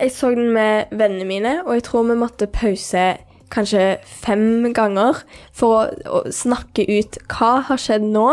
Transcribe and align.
jeg 0.00 0.12
så 0.12 0.30
den 0.34 0.52
med 0.54 0.92
vennene 0.92 1.24
mine, 1.28 1.54
og 1.66 1.74
jeg 1.74 1.86
tror 1.88 2.06
vi 2.10 2.18
måtte 2.18 2.50
pause 2.52 3.06
kanskje 3.52 3.96
fem 4.02 4.72
ganger 4.74 5.22
for 5.54 5.78
å, 5.78 6.20
å 6.20 6.22
snakke 6.34 6.86
ut 6.90 7.18
hva 7.30 7.56
har 7.68 7.80
skjedd 7.80 8.06
nå. 8.10 8.28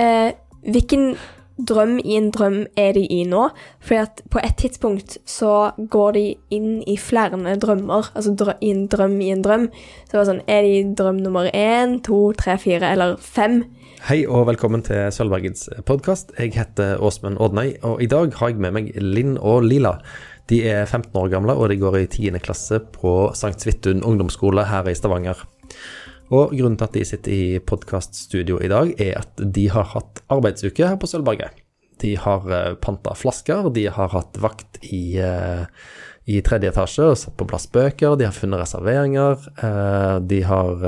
Eh, 0.00 0.34
hvilken 0.66 1.12
drøm 1.58 1.96
i 1.98 2.14
en 2.18 2.28
drøm 2.34 2.58
er 2.78 2.92
de 2.94 3.04
i 3.12 3.22
nå? 3.26 3.48
For 3.82 4.06
på 4.30 4.42
et 4.42 4.58
tidspunkt 4.60 5.18
så 5.28 5.72
går 5.90 6.12
de 6.16 6.24
inn 6.54 6.70
i 6.86 6.98
flere 7.00 7.38
drømmer, 7.58 8.12
altså 8.14 8.34
drø 8.38 8.54
i 8.60 8.70
en 8.74 8.86
drøm 8.90 9.18
i 9.24 9.32
en 9.34 9.42
drøm. 9.46 9.66
Så 10.06 10.12
det 10.12 10.20
var 10.20 10.30
sånn, 10.30 10.44
er 10.46 10.62
de 10.66 10.76
i 10.76 10.86
drøm 10.98 11.20
nummer 11.24 11.50
én, 11.50 11.98
to, 12.06 12.20
tre, 12.38 12.58
fire 12.62 12.92
eller 12.94 13.18
fem? 13.22 13.62
Hei 14.06 14.20
og 14.30 14.46
velkommen 14.46 14.84
til 14.86 15.08
Sølvbergets 15.14 15.66
podkast. 15.86 16.30
Jeg 16.38 16.54
heter 16.54 17.02
Åsmund 17.02 17.40
Odnøy, 17.42 17.74
og 17.82 18.02
i 18.02 18.10
dag 18.10 18.34
har 18.38 18.52
jeg 18.52 18.62
med 18.62 18.76
meg 18.76 18.92
Linn 19.02 19.34
og 19.42 19.66
Lila. 19.66 19.96
De 20.48 20.62
er 20.64 20.86
15 20.86 21.12
år 21.20 21.28
gamle, 21.32 21.52
og 21.52 21.68
de 21.68 21.76
går 21.80 21.98
i 22.00 22.06
10. 22.06 22.38
klasse 22.40 22.80
på 22.94 23.30
St. 23.36 23.56
Svithun 23.60 24.00
ungdomsskole 24.06 24.64
her 24.70 24.88
i 24.88 24.96
Stavanger. 24.96 25.42
Og 26.32 26.52
grunnen 26.52 26.76
til 26.76 26.88
at 26.88 26.96
de 26.96 27.04
sitter 27.08 27.32
i 27.32 27.60
podkaststudio 27.64 28.60
i 28.64 28.70
dag, 28.72 28.92
er 29.00 29.20
at 29.20 29.40
de 29.40 29.66
har 29.72 29.90
hatt 29.94 30.22
arbeidsuke 30.32 30.88
her 30.88 30.96
på 31.00 31.08
Sølvberget. 31.08 31.56
De 32.00 32.14
har 32.20 32.44
uh, 32.48 32.76
panta 32.80 33.14
flasker, 33.18 33.68
de 33.74 33.88
har 33.92 34.12
hatt 34.12 34.38
vakt 34.40 34.78
i, 34.86 35.18
uh, 35.20 35.64
i 36.28 36.40
tredje 36.46 36.70
etasje 36.70 37.08
og 37.10 37.18
satt 37.18 37.36
på 37.40 37.48
plass 37.48 37.66
bøker, 37.74 38.16
de 38.16 38.28
har 38.28 38.36
funnet 38.36 38.62
reserveringer. 38.62 39.48
Uh, 39.60 40.16
de 40.24 40.40
har 40.48 40.86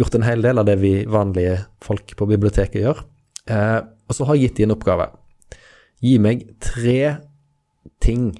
gjort 0.00 0.18
en 0.18 0.26
hel 0.26 0.44
del 0.44 0.60
av 0.60 0.68
det 0.68 0.76
vi 0.82 0.92
vanlige 1.08 1.62
folk 1.84 2.16
på 2.18 2.28
biblioteket 2.28 2.82
gjør. 2.82 3.06
og 3.48 4.12
så 4.16 4.24
har 4.28 4.36
jeg 4.36 4.48
gitt 4.48 4.58
de 4.58 4.66
en 4.66 4.74
oppgave. 4.74 5.08
Gi 6.04 6.18
meg 6.22 6.44
tre 6.62 7.27
ting 8.04 8.30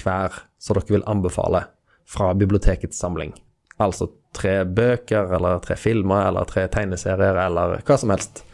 hver 0.00 0.34
som 0.58 0.78
dere 0.78 0.96
vil 0.96 1.06
anbefale 1.10 1.66
fra 2.08 2.32
bibliotekets 2.36 2.98
samling. 2.98 3.32
Altså 3.80 4.08
tre 4.34 4.62
bøker, 4.64 5.32
eller 5.34 5.62
tre 5.64 5.76
filmer, 5.78 6.28
eller 6.28 6.46
tre 6.48 6.66
tegneserier, 6.70 7.38
eller 7.46 7.80
hva 7.86 7.98
som 7.98 8.12
helst 8.14 8.44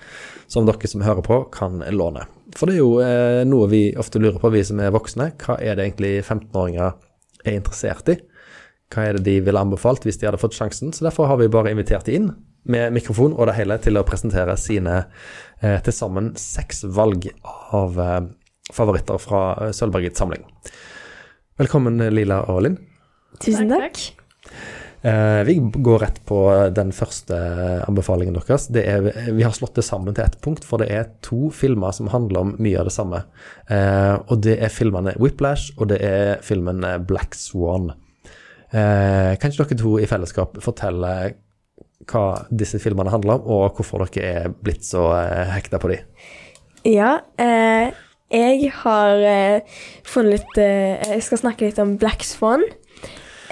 som 0.51 0.67
dere 0.67 0.91
som 0.91 1.05
hører 1.07 1.25
på, 1.25 1.43
kan 1.55 1.83
låne. 1.95 2.27
For 2.57 2.67
det 2.67 2.77
er 2.77 2.81
jo 2.81 2.97
eh, 3.05 3.43
noe 3.47 3.69
vi 3.71 3.85
ofte 4.01 4.19
lurer 4.19 4.41
på, 4.43 4.51
vi 4.51 4.65
som 4.67 4.81
er 4.83 4.95
voksne. 4.95 5.31
Hva 5.39 5.61
er 5.63 5.79
det 5.79 5.87
egentlig 5.87 6.15
15-åringer 6.25 6.97
er 7.47 7.57
interessert 7.57 8.11
i? 8.11 8.19
Hva 8.91 9.07
er 9.07 9.19
det 9.19 9.27
de 9.29 9.37
ville 9.47 9.61
anbefalt 9.63 10.07
hvis 10.07 10.19
de 10.19 10.27
hadde 10.27 10.41
fått 10.43 10.57
sjansen? 10.59 10.91
Så 10.91 11.07
derfor 11.07 11.31
har 11.31 11.39
vi 11.39 11.51
bare 11.53 11.71
invitert 11.71 12.11
de 12.11 12.19
inn 12.19 12.33
med 12.71 12.93
mikrofon 12.93 13.33
og 13.37 13.47
det 13.49 13.57
hele 13.57 13.79
til 13.81 13.97
å 13.97 14.05
presentere 14.05 14.57
sine 14.61 15.05
eh, 15.63 15.79
til 15.85 15.95
sammen 15.95 16.33
seks 16.37 16.83
valg 16.99 17.31
av 17.77 18.01
eh, 18.03 18.19
favoritter 18.75 19.21
fra 19.23 19.43
eh, 19.57 19.73
Sølvbergets 19.77 20.21
samling. 20.21 20.45
Velkommen, 21.61 22.01
Lila 22.15 22.43
og 22.51 22.63
Linn. 22.65 22.79
Tusen 23.41 23.71
takk. 23.71 24.01
Eh, 25.03 25.41
vi 25.49 25.57
går 25.61 25.99
rett 26.03 26.19
på 26.29 26.39
den 26.77 26.91
første 26.93 27.37
anbefalingen 27.87 28.37
deres. 28.37 28.69
Er, 28.77 29.07
vi 29.33 29.45
har 29.45 29.55
slått 29.57 29.79
det 29.79 29.85
sammen 29.87 30.17
til 30.17 30.25
ett 30.27 30.37
punkt, 30.45 30.67
for 30.67 30.83
det 30.83 30.91
er 30.93 31.09
to 31.25 31.49
filmer 31.57 31.95
som 31.97 32.11
handler 32.13 32.45
om 32.45 32.55
mye 32.61 32.81
av 32.81 32.89
det 32.91 32.97
samme. 32.97 33.23
Eh, 33.69 34.17
og 34.27 34.43
det 34.45 34.59
er 34.61 34.73
filmene 34.73 35.17
Whiplash, 35.21 35.73
og 35.79 35.93
det 35.93 36.01
er 36.05 36.41
filmen 36.45 36.85
Black 37.09 37.37
Swan. 37.39 37.95
Eh, 38.71 39.37
kan 39.41 39.51
ikke 39.51 39.73
dere 39.73 39.81
to 39.81 39.97
i 39.99 40.09
fellesskap 40.09 40.61
fortelle 40.63 41.15
hva 42.11 42.27
disse 42.53 42.79
filmene 42.83 43.13
handler 43.13 43.41
om, 43.41 43.49
og 43.51 43.81
hvorfor 43.81 44.05
dere 44.07 44.45
er 44.45 44.55
blitt 44.55 44.87
så 44.87 45.09
eh, 45.17 45.51
hekta 45.55 45.81
på 45.81 45.91
dem? 45.93 46.07
Ja, 46.89 47.19
eh, 47.41 47.91
jeg 48.31 48.71
har 48.83 49.25
eh, 49.27 49.61
funnet 50.07 50.39
litt 50.39 50.59
eh, 50.63 51.15
Jeg 51.17 51.23
skal 51.27 51.43
snakke 51.43 51.67
litt 51.67 51.79
om 51.83 51.97
Black 51.99 52.23
Swan. 52.25 52.63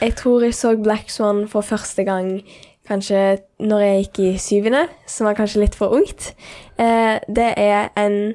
Jeg 0.01 0.15
tror 0.21 0.45
jeg 0.47 0.55
så 0.55 0.77
Black 0.79 1.11
Swan 1.11 1.48
for 1.51 1.67
første 1.67 2.05
gang 2.07 2.39
kanskje 2.89 3.39
når 3.61 3.83
jeg 3.84 4.03
gikk 4.05 4.21
i 4.23 4.31
syvende, 4.41 4.87
som 5.06 5.28
var 5.28 5.37
kanskje 5.37 5.65
litt 5.65 5.77
for 5.77 5.93
ungt. 5.99 6.33
Eh, 6.78 7.19
det 7.28 7.50
er 7.59 7.91
en 7.99 8.34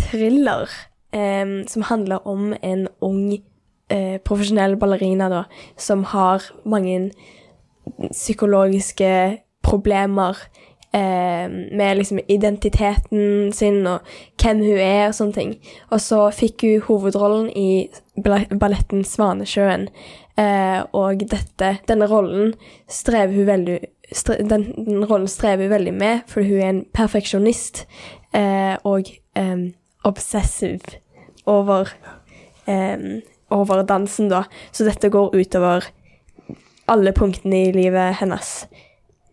thriller 0.00 0.70
eh, 1.12 1.46
som 1.68 1.86
handler 1.86 2.26
om 2.26 2.54
en 2.62 2.88
ung 3.04 3.36
eh, 3.90 4.18
profesjonell 4.24 4.76
ballerina 4.80 5.28
da, 5.32 5.44
som 5.76 6.04
har 6.04 6.44
mange 6.64 7.10
psykologiske 8.10 9.12
problemer 9.66 10.38
eh, 10.96 11.46
med 11.50 11.96
liksom 11.96 12.20
identiteten 12.28 13.52
sin 13.52 13.86
og 13.86 14.00
hvem 14.40 14.62
hun 14.64 14.80
er 14.80 15.08
og 15.08 15.16
sånne 15.18 15.36
ting. 15.36 15.56
Og 15.90 16.00
så 16.02 16.26
fikk 16.34 16.64
hun 16.66 16.84
hovedrollen 16.88 17.50
i 17.52 17.88
balletten 18.22 19.04
Svanesjøen. 19.04 19.90
Eh, 20.36 20.80
og 20.96 21.24
dette, 21.30 21.76
denne 21.88 22.08
rollen 22.10 22.54
strever 22.92 23.36
hun 23.36 23.48
veldig 23.48 23.78
stre, 24.12 24.36
den, 24.44 24.68
den, 24.76 25.04
rollen 25.08 25.30
strever 25.32 25.64
hun 25.64 25.72
veldig 25.72 25.94
med, 25.96 26.26
for 26.28 26.44
hun 26.44 26.60
er 26.60 26.72
en 26.74 26.82
perfeksjonist 26.94 27.86
eh, 28.36 28.76
og 28.84 29.08
eh, 29.38 29.70
obsessiv 30.06 30.84
over, 31.46 31.90
over 33.54 33.82
dansen, 33.86 34.28
da. 34.30 34.42
Så 34.74 34.86
dette 34.86 35.10
går 35.14 35.34
utover 35.34 35.86
alle 36.90 37.12
punktene 37.14 37.60
i 37.68 37.74
livet 37.74 38.18
hennes. 38.20 38.50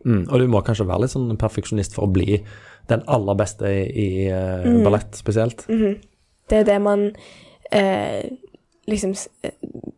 Mm, 0.03 0.25
og 0.30 0.40
du 0.40 0.47
må 0.52 0.62
kanskje 0.66 0.88
være 0.88 1.06
litt 1.06 1.14
sånn 1.14 1.38
perfeksjonist 1.40 1.96
for 1.96 2.08
å 2.08 2.14
bli 2.14 2.41
den 2.91 3.03
aller 3.08 3.38
beste 3.40 3.69
i, 3.69 3.84
i 3.88 4.08
uh, 4.28 4.66
mm. 4.66 4.81
ballett, 4.84 5.16
spesielt. 5.16 5.66
Mm 5.69 5.81
-hmm. 5.81 5.96
Det 6.50 6.58
er 6.58 6.64
det 6.64 6.81
man 6.81 7.12
eh, 7.72 8.30
liksom 8.88 9.16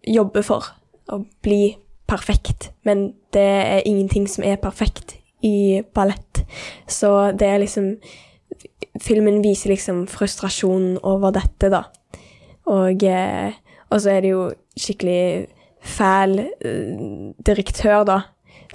jobber 0.07 0.41
for 0.41 0.63
å 1.11 1.21
bli 1.41 1.77
perfekt, 2.07 2.71
men 2.83 3.13
det 3.33 3.41
er 3.41 3.87
ingenting 3.87 4.27
som 4.29 4.43
er 4.43 4.61
perfekt 4.61 5.17
i 5.43 5.81
ballett. 5.93 6.45
Så 6.87 7.31
det 7.31 7.47
er 7.47 7.57
liksom 7.63 7.95
Filmen 9.01 9.41
viser 9.43 9.69
liksom 9.69 10.05
frustrasjonen 10.07 10.97
over 11.03 11.33
dette, 11.35 11.67
da. 11.67 11.81
Og, 12.71 13.03
eh, 13.03 13.51
og 13.89 13.99
så 14.01 14.13
er 14.13 14.21
det 14.23 14.29
jo 14.29 14.45
skikkelig 14.79 15.47
fæl 15.83 16.39
eh, 16.39 17.33
direktør, 17.45 18.05
da, 18.07 18.19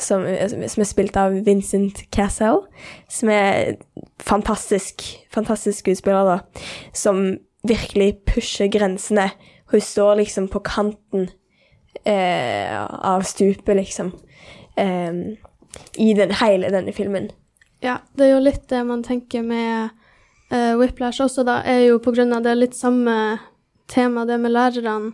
som, 0.03 0.25
som, 0.51 0.83
er 0.83 0.89
spilt 0.89 1.19
av 1.21 1.37
Vincent 1.47 2.03
Cassell, 2.15 2.65
som 3.11 3.33
er 3.33 3.77
fantastisk, 4.23 5.05
fantastisk 5.33 5.85
skuespiller, 5.85 6.29
da, 6.29 6.65
som 6.97 7.39
virkelig 7.67 8.15
pusher 8.29 8.71
grensene. 8.73 9.31
Hun 9.71 9.85
står 9.85 10.23
liksom 10.23 10.49
på 10.51 10.63
kanten 10.67 11.29
eh, 12.05 12.75
av 12.81 13.23
stupet, 13.29 13.77
liksom. 13.77 14.13
Eh, 14.77 15.13
I 15.97 16.15
den, 16.19 16.35
hele 16.41 16.73
denne 16.73 16.93
filmen. 16.93 17.31
Ja, 17.81 18.01
det 18.13 18.27
er 18.27 18.35
jo 18.35 18.45
litt 18.45 18.67
det 18.69 18.83
man 18.85 19.05
tenker 19.07 19.45
med 19.47 19.93
eh, 20.53 20.75
Whiplash 20.77 21.23
også, 21.25 21.47
da, 21.49 21.61
er 21.65 21.87
jo 21.87 22.01
på 22.03 22.13
grunn 22.17 22.35
av 22.37 22.45
det 22.45 22.59
litt 22.59 22.77
samme 22.77 23.15
tema, 23.91 24.27
det 24.29 24.39
med 24.41 24.55
lærerne, 24.55 25.13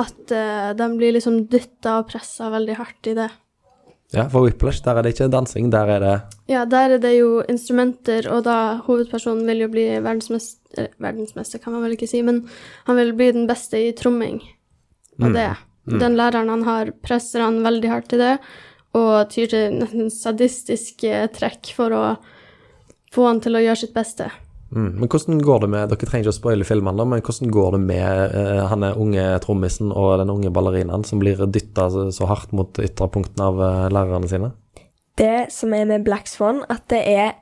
at 0.00 0.32
uh, 0.32 0.70
de 0.76 0.86
blir 0.96 1.12
liksom 1.12 1.42
dytta 1.52 1.98
og 2.00 2.08
pressa 2.08 2.48
veldig 2.52 2.76
hardt 2.78 3.10
i 3.10 3.16
det. 3.18 3.28
Ja, 4.10 4.26
for 4.28 4.42
Whiplash, 4.42 4.82
der 4.82 4.98
er 4.98 5.06
det 5.06 5.14
ikke 5.14 5.30
dansing, 5.30 5.70
der 5.70 5.90
er 5.96 6.02
det 6.02 6.14
Ja, 6.50 6.64
der 6.66 6.96
er 6.96 7.02
det 7.02 7.12
jo 7.14 7.44
instrumenter, 7.48 8.26
og 8.32 8.44
da 8.44 8.80
hovedpersonen 8.86 9.46
vil 9.46 9.66
jo 9.66 9.72
bli 9.72 9.86
verdensmester 9.98 10.58
Verdensmester 11.02 11.58
kan 11.58 11.74
man 11.74 11.82
vel 11.82 11.96
ikke 11.96 12.06
si, 12.06 12.20
men 12.22 12.44
han 12.86 12.94
vil 12.94 13.08
bli 13.18 13.32
den 13.34 13.48
beste 13.50 13.74
i 13.74 13.88
tromming. 13.98 14.36
Og 15.18 15.32
mm. 15.32 15.34
det 15.34 15.48
Mm. 15.90 15.98
Den 15.98 16.16
læreren 16.16 16.48
han 16.48 16.62
har, 16.62 16.92
presser 17.02 17.44
han 17.44 17.62
veldig 17.64 17.90
hardt 17.90 18.10
til 18.12 18.22
det, 18.22 18.34
og 18.98 19.30
tyr 19.32 19.48
til 19.50 19.78
nesten 19.80 20.10
sadistiske 20.12 21.24
trekk 21.36 21.72
for 21.76 21.94
å 21.94 22.04
få 23.14 23.26
han 23.26 23.40
til 23.42 23.58
å 23.58 23.62
gjøre 23.64 23.80
sitt 23.82 23.94
beste. 23.96 24.28
Mm. 24.70 24.90
Men 25.00 25.08
hvordan 25.10 25.40
går 25.42 25.64
det 25.64 25.68
med 25.72 25.90
Dere 25.90 26.06
trenger 26.06 26.28
ikke 26.28 26.34
å 26.34 26.38
spoile 26.38 26.66
filmene, 26.68 27.06
men 27.10 27.22
hvordan 27.26 27.50
går 27.54 27.72
det 27.74 27.80
med 27.88 28.34
uh, 28.36 28.60
han 28.70 28.86
unge 28.90 29.24
trommisen 29.42 29.90
og 29.90 30.20
den 30.20 30.30
unge 30.30 30.52
ballerinaen 30.54 31.02
som 31.06 31.22
blir 31.22 31.42
dytta 31.50 31.88
så, 31.90 32.06
så, 32.14 32.28
hardt 32.30 32.54
mot 32.54 32.78
ytterpunktene 32.78 33.48
av 33.50 33.58
uh, 33.58 33.88
lærerne 33.90 34.30
sine? 34.30 34.52
Det 35.18 35.50
som 35.52 35.74
er 35.74 35.88
med 35.90 36.06
Black 36.06 36.30
Swan, 36.30 36.62
at 36.70 36.86
det 36.92 37.02
er 37.02 37.34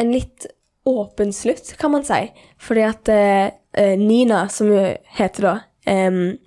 en 0.00 0.14
litt 0.14 0.48
åpen 0.88 1.34
slutt, 1.36 1.74
kan 1.78 1.92
man 1.92 2.06
si. 2.06 2.24
Fordi 2.60 2.86
at 2.88 3.12
uh, 3.12 3.92
Nina, 4.00 4.46
som 4.52 4.72
hun 4.72 4.96
heter 5.18 5.48
da 5.48 5.58
um, 5.86 6.38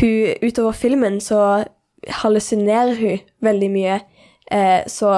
hun 0.00 0.34
Utover 0.42 0.72
filmen 0.72 1.20
så 1.20 1.64
hallusinerer 2.22 2.94
hun 2.98 3.18
veldig 3.44 3.70
mye. 3.72 4.00
Uh, 4.52 4.82
så 4.90 5.12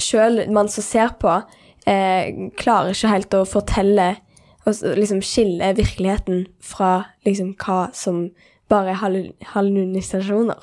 sjøl 0.00 0.44
man 0.52 0.70
som 0.72 0.84
ser 0.84 1.16
på, 1.20 1.40
eh, 1.86 2.50
klarer 2.58 2.94
ikke 2.94 3.12
helt 3.12 3.34
å 3.34 3.44
fortelle 3.48 4.16
og 4.62 4.78
liksom 4.96 5.18
skille 5.26 5.72
virkeligheten 5.74 6.44
fra 6.62 7.04
liksom 7.26 7.54
hva 7.58 7.88
som 7.96 8.28
bare 8.70 8.92
er 8.94 9.32
hallunisasjoner. 9.54 10.60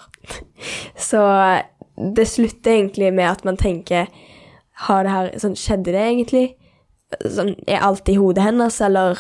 så 1.10 1.24
det 2.16 2.27
slutter 2.31 2.77
egentlig 2.77 3.12
med 3.13 3.27
at 3.27 3.44
man 3.44 3.57
tenker 3.60 4.07
Har 4.88 5.04
det 5.04 5.12
her 5.12 5.30
sånn, 5.42 5.56
Skjedde 5.60 5.92
det 5.92 6.00
egentlig? 6.06 6.45
Sånn, 7.27 7.56
er 7.68 7.81
alt 7.83 8.07
i 8.07 8.16
hodet 8.16 8.45
hennes, 8.45 8.77
eller 8.86 9.19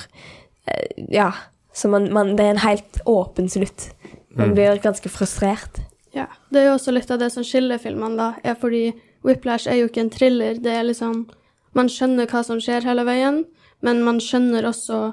eh, 0.67 1.05
Ja. 1.11 1.31
Så 1.75 1.87
man, 1.91 2.07
man, 2.13 2.31
det 2.35 2.43
er 2.45 2.53
en 2.55 2.63
helt 2.63 2.97
åpen 3.07 3.49
slutt. 3.51 3.91
Man 4.35 4.49
Mm. 4.49 4.55
blir 4.55 4.79
ganske 4.81 5.09
frustrert. 5.09 5.79
Ja. 6.13 6.25
Det 6.51 6.61
er 6.61 6.65
jo 6.69 6.77
også 6.77 6.91
litt 6.91 7.11
av 7.11 7.19
det 7.19 7.29
som 7.31 7.43
skiller 7.43 7.77
filmene, 7.79 8.17
da, 8.17 8.33
er 8.43 8.55
fordi 8.55 8.93
Whiplash 9.23 9.67
er 9.69 9.75
jo 9.81 9.87
ikke 9.87 10.01
en 10.01 10.09
thriller. 10.09 10.55
Det 10.59 10.71
er 10.73 10.83
liksom 10.87 11.27
Man 11.77 11.89
skjønner 11.91 12.29
hva 12.29 12.43
som 12.45 12.61
skjer 12.63 12.87
hele 12.87 13.05
veien, 13.07 13.43
men 13.85 14.03
man 14.05 14.19
skjønner 14.23 14.67
også 14.69 15.11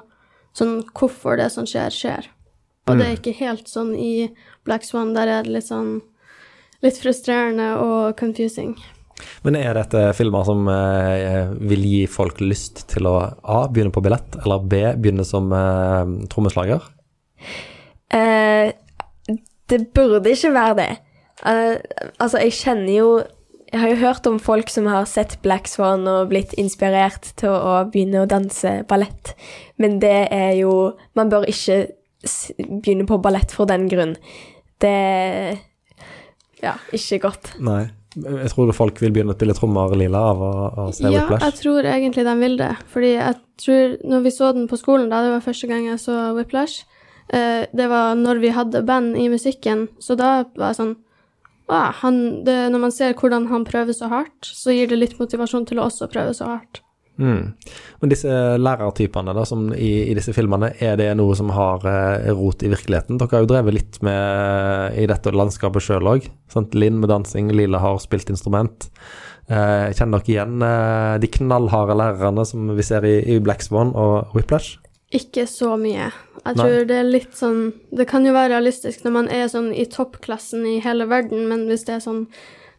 sånn 0.57 0.79
hvorfor 0.97 1.37
det 1.39 1.51
som 1.53 1.67
skjer, 1.69 1.93
skjer. 1.93 2.29
Og 2.87 2.97
det 2.97 3.05
er 3.05 3.17
ikke 3.17 3.35
helt 3.41 3.67
sånn 3.67 3.91
i 3.99 4.29
Black 4.65 4.85
Swan. 4.87 5.11
Der 5.15 5.27
er 5.27 5.45
det 5.45 5.57
litt 5.57 5.67
sånn 5.67 5.99
litt 6.85 6.99
frustrerende 7.01 7.73
og 7.81 8.15
confusing. 8.19 8.75
Men 9.45 9.57
er 9.57 9.73
dette 9.77 10.01
filmer 10.17 10.45
som 10.45 10.67
eh, 10.69 11.49
vil 11.69 11.85
gi 11.89 12.01
folk 12.11 12.39
lyst 12.43 12.85
til 12.91 13.09
å 13.09 13.15
A. 13.41 13.63
begynne 13.71 13.93
på 13.93 14.03
billett, 14.05 14.37
eller 14.43 14.63
B. 14.63 14.83
begynne 14.95 15.25
som 15.27 15.49
eh, 15.53 16.13
trommeslager? 16.31 16.85
Eh, 18.13 18.73
det 19.67 19.81
burde 19.97 20.31
ikke 20.31 20.53
være 20.55 20.77
det. 20.79 20.91
Uh, 21.43 21.77
altså, 22.17 22.39
jeg 22.41 22.55
kjenner 22.57 22.93
jo 22.95 23.09
Jeg 23.67 23.81
har 23.81 23.91
jo 23.91 23.99
hørt 23.99 24.27
om 24.29 24.37
folk 24.39 24.69
som 24.71 24.87
har 24.87 25.05
sett 25.09 25.37
Black 25.43 25.67
Swan 25.67 26.07
og 26.07 26.29
blitt 26.31 26.53
inspirert 26.59 27.33
til 27.39 27.51
å 27.51 27.81
begynne 27.91 28.23
å 28.23 28.29
danse 28.29 28.77
ballett, 28.87 29.33
men 29.75 29.99
det 30.03 30.29
er 30.31 30.53
jo 30.61 30.93
Man 31.19 31.31
bør 31.33 31.47
ikke 31.51 31.87
begynne 32.57 33.05
på 33.07 33.19
ballett 33.21 33.51
for 33.53 33.69
den 33.69 33.85
grunn. 33.91 34.15
Det 34.81 34.89
er 34.89 35.57
ja, 36.63 36.73
ikke 36.95 37.19
godt. 37.27 37.53
Nei. 37.61 37.85
Jeg 38.17 38.49
tror 38.49 38.71
folk 38.73 38.97
vil 39.03 39.11
begynne 39.13 39.35
å 39.35 39.37
spille 39.37 39.53
trommer 39.53 39.91
lilla 39.99 40.23
av 40.31 40.39
å, 40.41 40.51
å 40.73 40.85
se 40.95 41.05
Ja, 41.05 41.21
Whiplash. 41.21 41.43
jeg 41.45 41.57
tror 41.59 41.85
egentlig 41.85 42.23
de 42.25 42.33
vil 42.39 42.55
det. 42.57 42.71
Fordi 42.89 43.11
jeg 43.13 43.35
tror 43.61 43.97
Når 44.09 44.23
vi 44.25 44.31
så 44.33 44.51
den 44.53 44.69
på 44.69 44.79
skolen, 44.79 45.09
da, 45.11 45.21
det 45.25 45.35
var 45.35 45.45
første 45.45 45.69
gang 45.69 45.85
jeg 45.85 45.99
så 46.01 46.15
Whiplash, 46.37 46.85
eh, 47.33 47.67
det 47.73 47.87
var 47.91 48.17
når 48.17 48.41
vi 48.41 48.53
hadde 48.55 48.85
band 48.85 49.17
i 49.17 49.27
musikken, 49.29 49.87
så 50.01 50.17
da 50.17 50.31
var 50.57 50.73
jeg 50.73 50.79
sånn 50.79 50.95
ah, 51.67 51.93
han, 52.01 52.43
det, 52.47 52.57
Når 52.73 52.83
man 52.87 52.93
ser 52.95 53.15
hvordan 53.17 53.47
han 53.51 53.65
prøver 53.67 53.95
så 53.95 54.09
hardt, 54.11 54.45
så 54.45 54.75
gir 54.75 54.91
det 54.91 54.99
litt 54.99 55.17
motivasjon 55.19 55.67
til 55.69 55.81
å 55.81 55.87
også 55.87 56.09
prøve 56.11 56.35
så 56.37 56.51
hardt. 56.55 56.83
Mm. 57.17 57.53
Men 57.99 58.11
disse 58.11 58.29
lærertypene 58.61 59.33
da, 59.33 59.43
som 59.49 59.71
i, 59.73 59.91
i 60.11 60.15
disse 60.17 60.33
filmene, 60.37 60.69
er 60.83 60.99
det 60.99 61.09
noe 61.17 61.33
som 61.37 61.49
har 61.55 61.85
eh, 61.89 62.29
rot 62.37 62.61
i 62.61 62.69
virkeligheten? 62.71 63.17
Dere 63.17 63.39
har 63.39 63.45
jo 63.45 63.49
drevet 63.49 63.77
litt 63.77 64.01
med 64.05 64.97
i 65.01 65.07
dette 65.09 65.33
landskapet 65.33 65.83
sjøl 65.83 66.11
òg. 66.13 66.27
Linn 66.77 67.01
med 67.01 67.09
dansing, 67.11 67.49
Lila 67.53 67.81
har 67.81 67.97
spilt 68.03 68.29
instrument. 68.33 68.89
Eh, 69.49 69.89
kjenner 69.97 70.21
dere 70.21 70.33
igjen 70.33 70.65
eh, 70.65 71.15
de 71.23 71.31
knallharde 71.39 71.97
lærerne 71.97 72.45
som 72.45 72.69
vi 72.77 72.85
ser 72.85 73.05
i, 73.07 73.17
i 73.33 73.39
Black 73.41 73.65
Swan 73.65 73.95
og 73.97 74.35
Whiplash? 74.37 74.77
Ikke 75.15 75.45
så 75.47 75.77
mye. 75.79 76.09
Jeg 76.43 76.55
Nei. 76.57 76.63
tror 76.63 76.85
det 76.87 76.95
er 76.99 77.07
litt 77.07 77.35
sånn 77.35 77.73
Det 77.95 78.05
kan 78.09 78.25
jo 78.27 78.33
være 78.35 78.53
realistisk 78.53 79.05
når 79.05 79.13
man 79.15 79.29
er 79.31 79.47
sånn 79.51 79.69
i 79.71 79.85
toppklassen 79.87 80.65
i 80.67 80.77
hele 80.83 81.07
verden, 81.07 81.47
men 81.47 81.65
hvis 81.71 81.85
det 81.87 81.97
er 81.97 82.03
sånn 82.03 82.25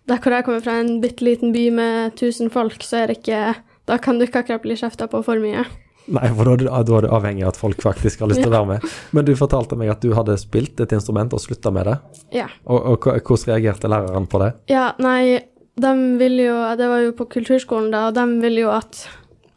Der 0.09 0.21
hvor 0.21 0.33
jeg 0.33 0.45
kommer 0.45 0.65
fra, 0.65 0.79
en 0.81 1.01
bitte 1.01 1.25
liten 1.25 1.53
by 1.53 1.69
med 1.73 2.13
1000 2.15 2.53
folk, 2.53 2.85
så 2.85 3.03
er 3.03 3.09
det 3.09 3.21
ikke 3.23 3.43
Da 3.89 3.99
kan 3.99 4.19
du 4.19 4.27
ikke 4.27 4.45
akkurat 4.45 4.65
bli 4.65 4.77
kjefta 4.77 5.09
på 5.09 5.23
for 5.25 5.41
mye. 5.41 5.65
Nei, 6.09 6.29
for 6.33 6.49
da 6.49 6.57
du, 6.57 6.65
da 6.69 6.81
er 6.81 7.05
du 7.05 7.11
avhengig 7.13 7.45
av 7.45 7.53
at 7.53 7.61
folk 7.61 7.83
faktisk 7.85 8.23
har 8.23 8.31
lyst 8.31 8.41
til 8.41 8.49
å 8.49 8.55
være 8.55 8.69
med. 8.71 8.85
Men 9.13 9.27
du 9.29 9.35
fortalte 9.37 9.77
meg 9.77 9.91
at 9.93 10.05
du 10.05 10.15
hadde 10.17 10.39
spilt 10.41 10.81
et 10.81 10.93
instrument 10.97 11.35
og 11.37 11.43
slutta 11.43 11.73
med 11.73 11.89
det. 11.89 11.97
Ja. 12.33 12.47
Og, 12.65 12.95
og 12.95 13.09
hvordan 13.29 13.51
reagerte 13.51 13.91
læreren 13.93 14.29
på 14.29 14.41
det? 14.41 14.55
Ja, 14.73 14.91
nei, 15.05 15.41
de 15.79 15.93
ville 16.21 16.49
jo 16.49 16.57
Det 16.81 16.89
var 16.91 17.05
jo 17.05 17.13
på 17.17 17.29
kulturskolen 17.37 17.93
da, 17.93 18.07
og 18.09 18.17
de 18.17 18.25
ville 18.45 18.65
jo 18.65 18.73
at 18.73 19.05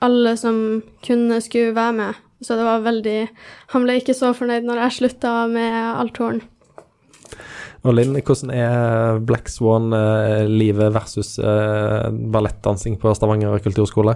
alle 0.03 0.35
som 0.39 0.81
kunne, 1.06 1.39
skulle 1.44 1.75
være 1.77 1.95
med. 2.01 2.19
Så 2.41 2.57
det 2.57 2.65
var 2.65 2.81
veldig 2.85 3.19
Han 3.73 3.83
ble 3.85 3.99
ikke 3.99 4.17
så 4.17 4.31
fornøyd 4.33 4.65
når 4.65 4.85
jeg 4.85 4.97
slutta 4.97 5.33
med 5.51 5.75
althorn. 6.01 6.41
Og 7.81 7.95
Linn, 7.97 8.13
hvordan 8.13 8.51
er 8.53 9.19
Black 9.25 9.49
Swan-livet 9.49 10.93
versus 10.93 11.39
eh, 11.41 12.09
ballettdansing 12.33 12.99
på 13.01 13.13
Stavanger 13.17 13.57
kulturskole? 13.63 14.13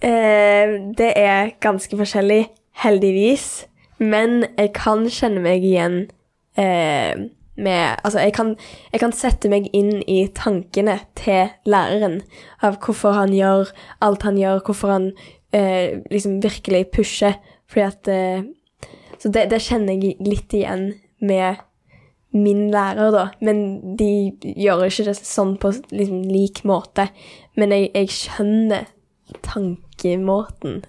Eh, 0.00 0.76
det 0.96 1.10
er 1.20 1.52
ganske 1.60 1.96
forskjellig, 1.98 2.46
heldigvis. 2.80 3.66
Men 4.00 4.46
jeg 4.56 4.72
kan 4.76 5.04
kjenne 5.12 5.44
meg 5.44 5.64
igjen 5.64 6.06
eh, 6.56 7.28
med 7.56 7.96
Altså, 8.04 8.20
jeg 8.20 8.32
kan, 8.36 8.56
jeg 8.92 9.00
kan 9.00 9.14
sette 9.16 9.48
meg 9.48 9.68
inn 9.76 10.02
i 10.08 10.26
tankene 10.36 10.98
til 11.16 11.52
læreren 11.68 12.20
av 12.64 12.76
hvorfor 12.84 13.16
han 13.16 13.32
gjør 13.32 13.72
alt 14.04 14.26
han 14.28 14.40
gjør, 14.40 14.60
hvorfor 14.66 14.92
han 14.92 15.10
eh, 15.52 16.02
liksom 16.10 16.40
virkelig 16.42 16.86
pushe. 16.94 17.34
Fordi 17.68 17.86
at 17.86 18.08
eh, 18.08 18.42
Så 19.18 19.30
det, 19.32 19.48
det 19.50 19.62
kjenner 19.64 19.96
jeg 19.96 20.18
litt 20.20 20.52
igjen 20.52 20.90
med 21.24 21.62
min 22.36 22.70
lærer, 22.70 23.10
da. 23.14 23.24
Men 23.40 23.96
de 23.96 24.36
gjør 24.42 24.84
ikke 24.86 25.06
det 25.08 25.16
sånn 25.18 25.56
på 25.60 25.72
liksom 25.88 26.26
lik 26.28 26.62
måte. 26.68 27.08
Men 27.56 27.72
jeg, 27.72 27.90
jeg 27.94 28.12
skjønner 28.12 28.90
tankemåten, 29.46 30.82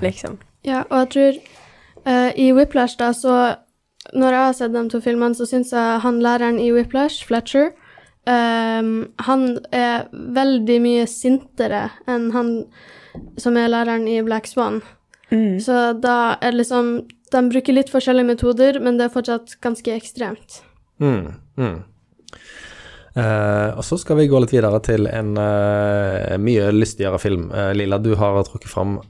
liksom. 0.00 0.38
Ja, 0.64 0.86
og 0.88 1.04
jeg 1.04 1.10
tror 1.12 1.38
uh, 2.08 2.30
i 2.40 2.48
Whiplash, 2.56 2.96
da, 2.98 3.12
så 3.12 3.60
Når 4.12 4.34
jeg 4.34 4.44
har 4.44 4.52
sett 4.52 4.72
de 4.74 4.88
to 4.92 4.98
filmene, 5.00 5.34
så 5.34 5.46
syns 5.48 5.70
jeg 5.72 6.00
han 6.04 6.18
læreren 6.20 6.58
i 6.60 6.68
Whiplash, 6.72 7.24
Fletcher, 7.24 7.70
um, 8.28 9.06
han 9.24 9.46
er 9.72 10.04
veldig 10.12 10.76
mye 10.84 11.06
sintere 11.08 11.86
enn 12.04 12.26
han 12.34 12.50
som 13.40 13.56
er 13.58 13.70
læreren 13.70 14.06
i 14.10 14.20
Black 14.26 14.48
Swan. 14.50 14.80
Mm. 15.30 15.58
Så 15.62 15.92
da 15.98 16.36
er 16.40 16.52
det 16.52 16.60
liksom 16.60 16.88
De 17.32 17.40
bruker 17.50 17.74
litt 17.74 17.88
forskjellige 17.90 18.28
metoder, 18.28 18.76
men 18.78 18.98
det 18.98 19.08
er 19.08 19.14
fortsatt 19.14 19.56
ganske 19.64 19.90
ekstremt. 19.90 20.60
Mm, 21.02 21.32
mm. 21.58 21.78
Uh, 23.14 23.70
og 23.78 23.82
så 23.86 23.98
skal 23.98 24.20
vi 24.20 24.28
gå 24.30 24.38
litt 24.42 24.52
videre 24.54 24.78
til 24.82 25.08
en 25.10 25.32
uh, 25.38 26.34
mye 26.38 26.68
lystigere 26.74 27.18
film. 27.22 27.48
Uh, 27.50 27.72
Lila, 27.74 27.98
du 27.98 28.12
har 28.18 28.38
trukket 28.46 28.70
fram 28.70 29.00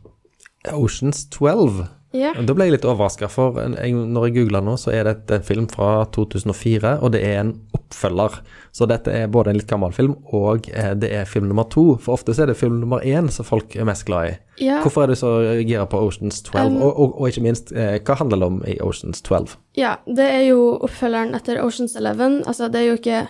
Oceans 0.73 1.27
12. 1.33 1.85
Ja. 2.15 2.31
Da 2.39 2.55
ble 2.55 2.69
jeg 2.69 2.77
litt 2.77 2.87
overraska, 2.87 3.27
for 3.33 3.59
jeg, 3.59 3.91
når 3.91 4.29
jeg 4.29 4.35
googla 4.37 4.61
nå, 4.63 4.77
så 4.79 4.93
er 4.95 5.09
dette 5.09 5.41
en 5.41 5.47
film 5.47 5.65
fra 5.71 6.05
2004, 6.15 6.99
og 7.03 7.11
det 7.15 7.25
er 7.27 7.41
en 7.41 7.53
oppfølger. 7.75 8.37
Så 8.75 8.87
dette 8.91 9.11
er 9.11 9.33
både 9.35 9.51
en 9.51 9.59
litt 9.59 9.71
gammel 9.71 9.95
film, 9.95 10.15
og 10.35 10.69
eh, 10.71 10.93
det 10.99 11.11
er 11.15 11.29
film 11.31 11.49
nummer 11.51 11.67
to. 11.71 11.97
For 12.03 12.15
ofte 12.15 12.35
så 12.35 12.45
er 12.45 12.53
det 12.53 12.59
film 12.61 12.79
nummer 12.83 13.03
én 13.03 13.31
som 13.35 13.47
folk 13.47 13.75
er 13.75 13.89
mest 13.89 14.07
glad 14.07 14.31
i. 14.31 14.35
Ja. 14.63 14.79
Hvorfor 14.85 15.05
er 15.05 15.11
du 15.11 15.19
så 15.19 15.33
gira 15.67 15.87
på 15.91 16.01
Oceans 16.07 16.39
12? 16.47 16.61
Um, 16.63 16.81
og, 16.83 16.93
og, 16.93 17.17
og 17.19 17.31
ikke 17.31 17.45
minst, 17.49 17.75
eh, 17.75 17.97
hva 17.99 18.19
handler 18.23 18.43
det 18.43 18.51
om 18.53 18.61
i 18.71 18.79
Oceans 18.83 19.23
12? 19.27 19.57
Ja, 19.79 19.97
det 20.07 20.29
er 20.31 20.45
jo 20.53 20.75
oppfølgeren 20.87 21.35
etter 21.35 21.63
Oceans 21.65 21.97
11. 21.99 22.45
Altså, 22.47 22.71
det 22.71 22.83
er 22.83 22.93
jo 22.93 22.99
ikke 23.01 23.25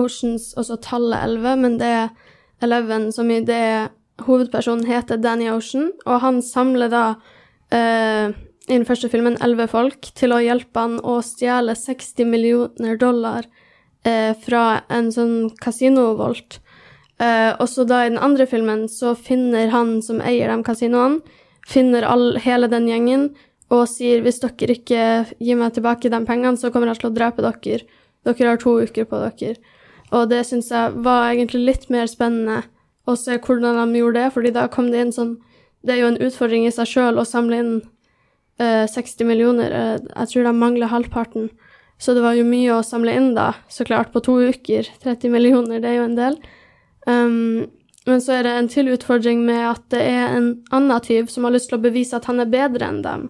Oceans 0.00 0.54
og 0.56 0.70
så 0.70 0.80
tallet 0.80 1.20
11, 1.20 1.56
men 1.66 1.76
det 1.80 1.92
er 2.00 2.08
11 2.64 3.12
som 3.12 3.28
i 3.30 3.42
det 3.44 3.64
hovedpersonen 4.24 4.86
heter 4.86 5.20
Danny 5.20 5.50
Ocean, 5.52 5.90
og 6.06 6.20
han 6.22 6.40
samler 6.44 6.88
da 6.92 7.04
eh, 7.72 8.32
i 8.68 8.76
den 8.76 8.86
første 8.86 9.10
filmen 9.10 9.38
11 9.42 9.70
folk 9.72 10.10
til 10.18 10.34
å 10.34 10.40
hjelpe 10.42 10.84
han 10.84 10.98
å 11.02 11.18
stjele 11.26 11.74
60 11.78 12.28
millioner 12.30 12.98
dollar 13.00 13.48
eh, 14.06 14.32
fra 14.38 14.82
en 14.92 15.10
sånn 15.14 15.36
kasinovolt. 15.62 16.60
Eh, 17.22 17.52
og 17.58 17.66
så 17.70 17.86
da 17.88 18.04
i 18.04 18.10
den 18.12 18.22
andre 18.22 18.46
filmen 18.50 18.86
så 18.90 19.16
finner 19.18 19.72
han 19.74 19.98
som 20.04 20.22
eier 20.24 20.52
de 20.52 20.62
kasinoene, 20.66 21.22
finner 21.68 22.06
all, 22.06 22.36
hele 22.42 22.66
den 22.70 22.88
gjengen 22.90 23.28
og 23.72 23.86
sier 23.88 24.22
hvis 24.24 24.40
dere 24.42 24.74
ikke 24.76 25.04
gir 25.40 25.58
meg 25.58 25.76
tilbake 25.76 26.10
de 26.12 26.18
pengene, 26.26 26.58
så 26.58 26.72
kommer 26.72 26.90
jeg 26.90 27.00
til 27.00 27.10
å 27.12 27.14
drepe 27.14 27.44
dere. 27.44 27.86
Dere 28.26 28.50
har 28.50 28.60
to 28.60 28.74
uker 28.82 29.06
på 29.08 29.20
dere. 29.22 29.56
Og 30.12 30.28
det 30.28 30.42
syns 30.44 30.68
jeg 30.70 30.98
var 31.02 31.30
egentlig 31.30 31.62
litt 31.64 31.86
mer 31.90 32.10
spennende 32.10 32.62
å 33.08 33.16
se 33.18 33.38
hvordan 33.40 33.80
de 33.80 34.02
gjorde 34.02 34.20
det, 34.20 34.34
fordi 34.34 34.52
da 34.54 34.66
kom 34.70 34.90
det 34.92 35.06
inn 35.06 35.14
sånn 35.14 35.32
Det 35.82 35.94
er 35.94 36.02
jo 36.02 36.12
en 36.12 36.22
utfordring 36.22 36.66
i 36.66 36.72
seg 36.74 36.88
sjøl 36.88 37.18
å 37.18 37.26
samle 37.26 37.58
inn 37.58 37.74
eh, 38.62 38.86
60 38.90 39.26
millioner. 39.28 39.74
Eh, 39.74 39.98
jeg 40.06 40.32
tror 40.32 40.48
de 40.48 40.54
mangler 40.56 40.92
halvparten. 40.92 41.50
Så 42.02 42.16
det 42.16 42.24
var 42.24 42.34
jo 42.34 42.46
mye 42.46 42.74
å 42.74 42.86
samle 42.86 43.14
inn 43.14 43.30
da, 43.36 43.52
så 43.70 43.86
klart, 43.86 44.10
på 44.14 44.22
to 44.26 44.38
uker. 44.42 44.88
30 45.04 45.30
millioner, 45.34 45.82
det 45.82 45.92
er 45.92 46.00
jo 46.00 46.08
en 46.08 46.18
del. 46.18 46.40
Um, 47.06 47.70
men 48.06 48.22
så 48.22 48.36
er 48.36 48.46
det 48.46 48.54
en 48.58 48.70
til 48.70 48.90
utfordring 48.90 49.44
med 49.46 49.62
at 49.68 49.84
det 49.94 50.00
er 50.06 50.34
en 50.36 50.48
annen 50.74 51.02
tyv 51.02 51.30
som 51.30 51.46
har 51.46 51.54
lyst 51.54 51.70
til 51.70 51.78
å 51.78 51.84
bevise 51.84 52.18
at 52.18 52.26
han 52.30 52.42
er 52.42 52.50
bedre 52.50 52.88
enn 52.88 53.02
dem. 53.04 53.28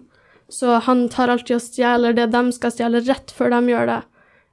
Så 0.49 0.79
han 0.85 1.07
tar 1.13 1.31
alltid 1.33 1.57
og 1.57 1.63
stjeler 1.65 2.17
det 2.17 2.27
de 2.33 2.41
skal 2.53 2.73
stjele, 2.73 3.01
rett 3.05 3.33
før 3.33 3.53
de 3.53 3.73
gjør 3.73 3.89
det. 3.89 4.01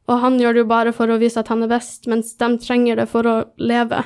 Og 0.09 0.23
han 0.25 0.38
gjør 0.40 0.57
det 0.57 0.62
jo 0.64 0.71
bare 0.71 0.92
for 0.97 1.12
å 1.12 1.19
vise 1.21 1.40
at 1.40 1.50
han 1.52 1.64
er 1.64 1.73
best, 1.73 2.09
mens 2.11 2.33
de 2.40 2.50
trenger 2.61 3.00
det 3.00 3.09
for 3.11 3.28
å 3.28 3.37
leve. 3.61 4.02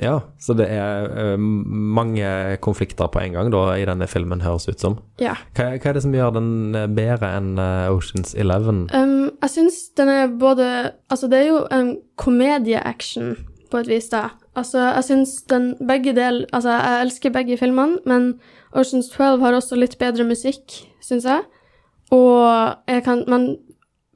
Ja, 0.00 0.14
så 0.40 0.54
det 0.56 0.66
er 0.72 1.10
eh, 1.12 1.36
mange 1.38 2.56
konflikter 2.64 3.10
på 3.12 3.20
en 3.20 3.34
gang 3.36 3.50
da, 3.52 3.66
i 3.76 3.84
denne 3.84 4.08
filmen, 4.08 4.40
høres 4.40 4.64
ut 4.70 4.80
som. 4.80 4.96
Ja. 5.20 5.34
Hva, 5.56 5.74
hva 5.76 5.90
er 5.90 5.98
det 5.98 6.04
som 6.06 6.16
gjør 6.16 6.32
den 6.38 6.50
eh, 6.74 6.88
bedre 6.88 7.34
enn 7.36 7.52
eh, 7.60 7.92
Oceans 7.92 8.32
11? 8.32 8.86
Um, 8.96 9.28
jeg 9.42 9.52
syns 9.52 9.82
den 10.00 10.12
er 10.12 10.32
både 10.40 10.70
Altså, 11.12 11.28
det 11.28 11.42
er 11.42 11.48
jo 11.50 11.60
en 11.74 11.94
komedie-action, 12.16 13.36
på 13.70 13.84
et 13.84 13.92
vis, 13.92 14.08
da. 14.10 14.30
Altså, 14.58 14.80
jeg 14.96 15.06
syns 15.06 15.36
den 15.52 15.74
begge 15.86 16.16
del 16.16 16.42
Altså, 16.48 16.72
jeg 16.74 17.04
elsker 17.04 17.36
begge 17.36 17.60
filmene, 17.60 18.00
men 18.08 18.32
Oceans 18.72 19.12
12 19.12 19.44
har 19.44 19.58
også 19.58 19.76
litt 19.76 19.98
bedre 20.00 20.24
musikk, 20.24 20.80
syns 21.04 21.28
jeg. 21.28 21.44
Og 22.10 22.48
jeg 22.88 23.04
kan 23.04 23.24
Men 23.28 23.52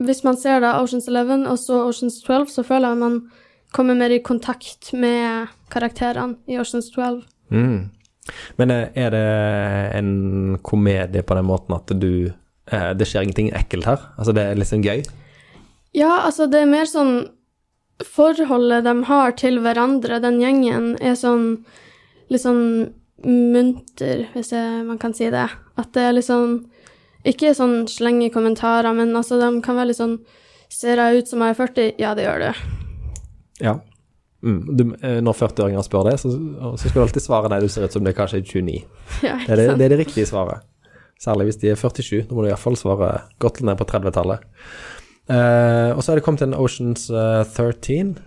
hvis 0.02 0.24
man 0.24 0.36
ser 0.36 0.58
da 0.64 0.80
Oceans 0.82 1.06
11 1.08 1.46
og 1.46 1.58
så 1.58 1.84
Oceans 1.86 2.22
12, 2.22 2.48
så 2.50 2.64
føler 2.66 2.88
jeg 2.88 2.98
man 2.98 3.20
kommer 3.74 3.94
mer 3.98 4.10
i 4.14 4.22
kontakt 4.22 4.92
med 4.92 5.50
karakterene 5.74 6.38
i 6.50 6.58
Oceans 6.62 6.88
12. 6.94 7.20
Mm. 7.52 7.90
Men 8.56 8.72
eh, 8.72 8.88
er 8.96 9.12
det 9.12 9.26
en 9.98 10.58
komedie 10.64 11.22
på 11.26 11.36
den 11.36 11.48
måten 11.48 11.76
at 11.76 11.92
du 12.00 12.32
eh, 12.72 12.90
Det 12.96 13.08
skjer 13.08 13.26
ingenting 13.26 13.52
ekkelt 13.56 13.88
her? 13.88 14.08
Altså 14.16 14.32
det 14.36 14.46
er 14.48 14.60
liksom 14.60 14.84
gøy? 14.84 15.04
Ja, 15.94 16.24
altså, 16.24 16.48
det 16.50 16.64
er 16.64 16.70
mer 16.70 16.88
sånn 16.90 17.16
Forholdet 18.02 18.82
de 18.88 18.94
har 19.06 19.36
til 19.38 19.60
hverandre, 19.62 20.18
den 20.18 20.40
gjengen, 20.42 20.94
er 20.98 21.14
sånn 21.14 21.60
litt 22.32 22.42
sånn 22.42 22.90
munter, 23.24 24.24
hvis 24.34 24.50
jeg, 24.50 24.80
man 24.88 24.98
kan 24.98 25.14
si 25.14 25.28
det. 25.30 25.44
At 25.78 25.92
det 25.94 26.02
er 26.02 26.16
litt 26.16 26.26
sånn 26.26 26.56
Ikke 27.24 27.54
sånn 27.54 27.84
slenge 27.88 28.32
kommentarer, 28.34 28.90
men 28.96 29.14
altså, 29.14 29.38
de 29.38 29.62
kan 29.64 29.78
være 29.78 29.92
litt 29.92 30.00
sånn 30.00 30.18
Ser 30.74 30.98
jeg 30.98 31.22
ut 31.22 31.30
som 31.30 31.44
jeg 31.44 31.54
er 31.54 31.58
40? 31.60 31.90
Ja, 32.02 32.14
det 32.18 32.24
gjør 32.24 32.40
du. 32.42 32.62
Ja. 33.62 33.76
Mm. 34.44 34.76
Du, 34.76 34.84
eh, 35.00 35.18
når 35.24 35.38
40-åringer 35.38 35.86
spør 35.86 36.10
det, 36.10 36.18
så, 36.20 36.30
så 36.76 36.82
skal 36.84 36.98
du 36.98 37.04
alltid 37.06 37.24
svare 37.24 37.50
nei, 37.52 37.62
du 37.64 37.70
ser 37.72 37.86
ut 37.88 37.96
som 37.96 38.04
det 38.04 38.12
er 38.12 38.18
kanskje 38.18 38.42
29. 38.44 38.82
Ja, 39.26 39.38
Det 39.46 39.54
er 39.54 39.62
det, 39.62 39.68
det 39.80 39.86
er 39.88 39.94
det 39.94 40.00
riktige 40.04 40.28
svaret. 40.28 40.66
Særlig 41.22 41.48
hvis 41.48 41.62
de 41.62 41.72
er 41.72 41.80
47. 41.80 42.26
Da 42.28 42.36
må 42.36 42.44
du 42.44 42.50
iallfall 42.50 42.76
svare 42.76 43.10
godt 43.40 43.62
ned 43.64 43.80
på 43.80 43.88
30-tallet. 43.88 44.44
Uh, 45.24 45.96
og 45.96 46.02
så 46.04 46.12
er 46.12 46.18
det 46.18 46.24
kommet 46.26 46.42
en 46.44 46.52
Oceans 46.52 47.06
uh, 47.08 47.46
13 47.48 48.18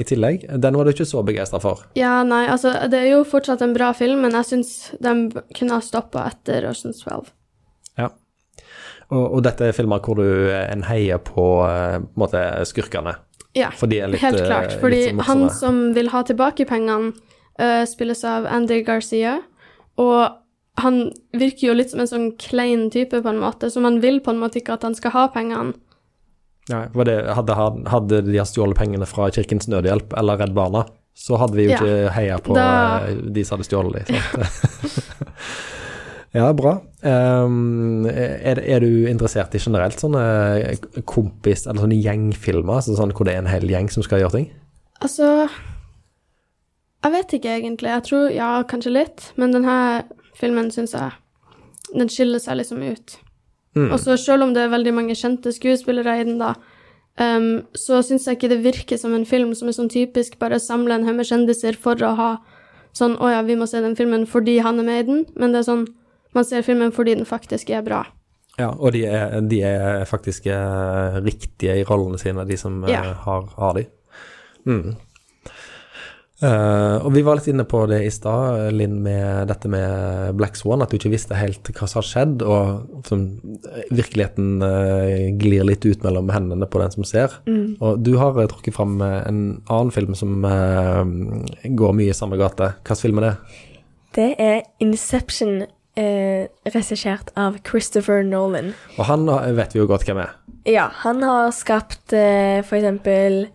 i 0.00 0.04
tillegg. 0.04 0.46
Den 0.60 0.76
var 0.76 0.86
du 0.86 0.92
ikke 0.92 1.08
så 1.08 1.22
begeistra 1.26 1.60
for. 1.60 1.82
Ja, 1.98 2.20
nei, 2.24 2.46
altså, 2.52 2.72
det 2.90 3.00
er 3.02 3.10
jo 3.14 3.24
fortsatt 3.28 3.64
en 3.64 3.74
bra 3.76 3.90
film, 3.96 4.22
men 4.24 4.36
jeg 4.38 4.48
syns 4.50 4.72
de 5.02 5.42
kunne 5.56 5.76
ha 5.76 5.84
stoppa 5.84 6.26
etter 6.30 6.68
Oceans 6.70 7.02
12. 7.04 7.28
Ja. 8.00 8.10
Og, 9.12 9.24
og 9.38 9.44
dette 9.46 9.68
er 9.68 9.76
filmer 9.76 10.02
hvor 10.02 10.18
du 10.18 10.26
eh, 10.26 10.66
en 10.72 10.84
heier 10.88 11.20
på, 11.22 11.46
eh, 11.68 11.98
på 12.02 12.16
en 12.16 12.24
måte 12.24 12.42
skurkene. 12.68 13.14
Ja, 13.56 13.70
litt 13.72 14.20
helt 14.20 14.40
eh, 14.40 14.46
klart. 14.46 14.74
litt 14.74 14.80
Fordi 14.82 15.02
han 15.28 15.46
som 15.50 15.78
vil 15.96 16.10
ha 16.12 16.20
tilbake 16.28 16.66
pengene, 16.68 17.14
uh, 17.60 17.84
spilles 17.88 18.20
av 18.28 18.46
Andy 18.52 18.82
Garcia, 18.84 19.38
og 19.96 20.42
han 20.82 20.98
virker 21.32 21.70
jo 21.70 21.76
litt 21.78 21.90
som 21.94 22.02
en 22.04 22.10
sånn 22.10 22.28
klein 22.36 22.90
type, 22.92 23.22
på 23.24 23.32
en 23.32 23.40
måte, 23.40 23.70
så 23.72 23.80
man 23.80 24.02
vil 24.02 24.20
på 24.20 24.34
en 24.34 24.42
måte 24.42 24.60
ikke 24.60 24.76
at 24.76 24.84
han 24.84 24.96
skal 24.98 25.14
ha 25.16 25.26
pengene. 25.32 25.72
Ja, 26.68 26.82
det, 26.90 27.16
hadde, 27.38 27.56
hadde 27.88 28.20
de 28.26 28.42
stjålet 28.44 28.76
pengene 28.76 29.06
fra 29.08 29.30
Kirkens 29.32 29.68
Nødhjelp 29.70 30.12
eller 30.18 30.40
Redd 30.42 30.52
Barna, 30.56 30.84
så 31.16 31.38
hadde 31.40 31.56
vi 31.56 31.68
jo 31.68 31.70
Ja. 31.70 31.78
ikke 31.78 32.12
heia 32.12 32.38
på 32.42 32.54
Da- 32.58 33.06
eh, 33.06 33.14
de 33.32 33.44
som 33.44 33.56
hadde 33.56 33.68
stjålet 33.70 34.06
de. 34.06 34.20
Ja, 36.34 36.50
bra. 36.52 36.78
Um, 37.06 38.06
er, 38.08 38.58
er 38.58 38.82
du 38.82 39.06
interessert 39.06 39.54
i 39.54 39.60
generelt 39.62 40.00
sånne 40.00 40.22
kompis- 41.06 41.66
eller 41.68 41.84
sånne 41.84 42.00
gjengfilmer, 42.02 42.80
altså 42.80 42.96
sånn 42.98 43.14
hvor 43.14 43.28
det 43.28 43.36
er 43.36 43.44
en 43.44 43.50
hel 43.50 43.68
gjeng 43.70 43.88
som 43.92 44.04
skal 44.04 44.24
gjøre 44.24 44.38
ting? 44.40 44.48
Altså 45.04 45.48
Jeg 47.04 47.12
vet 47.12 47.34
ikke 47.36 47.52
egentlig. 47.60 47.92
Jeg 47.92 48.04
tror 48.08 48.30
ja, 48.34 48.50
kanskje 48.68 48.94
litt, 48.96 49.30
men 49.36 49.52
denne 49.54 49.76
filmen 50.36 50.72
syns 50.72 50.96
jeg 50.96 51.12
Den 51.92 52.08
skiller 52.10 52.42
seg 52.42 52.58
liksom 52.58 52.82
ut. 52.82 53.18
Mm. 53.76 53.92
Og 53.92 54.00
så 54.00 54.16
selv 54.18 54.42
om 54.42 54.54
det 54.56 54.64
er 54.64 54.72
veldig 54.72 54.94
mange 54.96 55.14
kjente 55.14 55.52
skuespillere 55.54 56.16
i 56.18 56.24
den, 56.24 56.40
da, 56.40 56.54
um, 57.20 57.62
så 57.76 58.00
syns 58.02 58.26
jeg 58.26 58.40
ikke 58.40 58.50
det 58.50 58.64
virker 58.64 58.98
som 58.98 59.14
en 59.14 59.28
film 59.28 59.52
som 59.54 59.68
er 59.68 59.76
sånn 59.76 59.92
typisk 59.92 60.40
bare 60.40 60.58
samle 60.58 60.96
en 60.96 61.06
haug 61.06 61.20
med 61.20 61.28
kjendiser 61.28 61.78
for 61.78 62.00
å 62.02 62.16
ha 62.18 62.30
sånn 62.96 63.18
Å 63.20 63.28
ja, 63.28 63.42
vi 63.44 63.58
må 63.60 63.66
se 63.68 63.82
den 63.84 63.94
filmen 63.96 64.24
fordi 64.24 64.56
han 64.64 64.80
er 64.80 64.86
med 64.88 65.00
i 65.02 65.06
den, 65.06 65.24
men 65.36 65.52
det 65.52 65.60
er 65.60 65.66
sånn 65.68 65.86
Man 66.36 66.44
ser 66.44 66.64
filmen 66.66 66.92
fordi 66.94 67.16
den 67.16 67.28
faktisk 67.28 67.72
er 67.72 67.84
bra. 67.86 68.04
Ja, 68.56 68.70
og 68.72 68.94
de 68.96 69.02
er, 69.04 69.40
de 69.44 69.58
er 69.68 70.04
faktisk 70.08 70.46
eh, 70.48 71.18
riktige 71.24 71.74
i 71.80 71.84
rollene 71.84 72.20
sine, 72.20 72.46
de 72.48 72.56
som 72.60 72.78
eh, 72.84 72.92
Ja. 72.94 73.02
har, 73.26 73.50
har 73.56 73.76
de. 73.76 73.86
Mm. 74.66 74.96
Uh, 76.36 77.00
og 77.00 77.14
vi 77.14 77.22
var 77.24 77.38
litt 77.38 77.46
inne 77.48 77.64
på 77.64 77.78
det 77.88 78.02
i 78.04 78.10
stad, 78.12 78.66
Linn, 78.76 78.98
med 79.00 79.48
dette 79.48 79.70
med 79.72 80.34
Black 80.36 80.58
Swan, 80.60 80.82
at 80.84 80.92
du 80.92 80.98
ikke 80.98 81.14
visste 81.14 81.38
helt 81.38 81.70
hva 81.70 81.88
som 81.88 82.02
har 82.02 82.08
skjedd, 82.10 82.42
og 82.44 83.06
som, 83.08 83.22
virkeligheten 83.88 84.60
uh, 84.60 85.32
glir 85.40 85.64
litt 85.64 85.86
ut 85.88 86.04
mellom 86.04 86.28
hendene 86.34 86.68
på 86.68 86.82
den 86.82 86.92
som 86.92 87.08
ser. 87.08 87.38
Og 87.80 88.02
du 88.04 88.18
har 88.20 88.36
trukket 88.52 88.76
fram 88.76 88.98
en 89.00 89.40
annen 89.64 89.94
film 89.96 90.12
som 90.18 90.44
uh, 90.44 91.00
går 91.64 91.96
mye 91.96 92.12
i 92.12 92.18
samme 92.18 92.36
gate. 92.40 92.74
Hvilken 92.82 93.00
film 93.06 93.22
er 93.22 93.30
det? 93.30 93.34
Det 94.16 94.28
er 94.40 94.60
Inception, 94.84 95.64
eh, 95.96 96.46
regissert 96.72 97.32
av 97.36 97.58
Christopher 97.66 98.22
Nolan. 98.22 98.74
Og 98.96 99.08
han 99.08 99.26
vet 99.56 99.74
vi 99.74 99.82
jo 99.82 99.88
godt 99.90 100.06
hvem 100.08 100.22
er. 100.24 100.34
Ja, 100.66 100.88
han 101.02 101.22
har 101.22 101.52
skapt 101.54 102.12
eh, 102.16 102.62
for 102.66 102.78
eksempel 102.78 103.46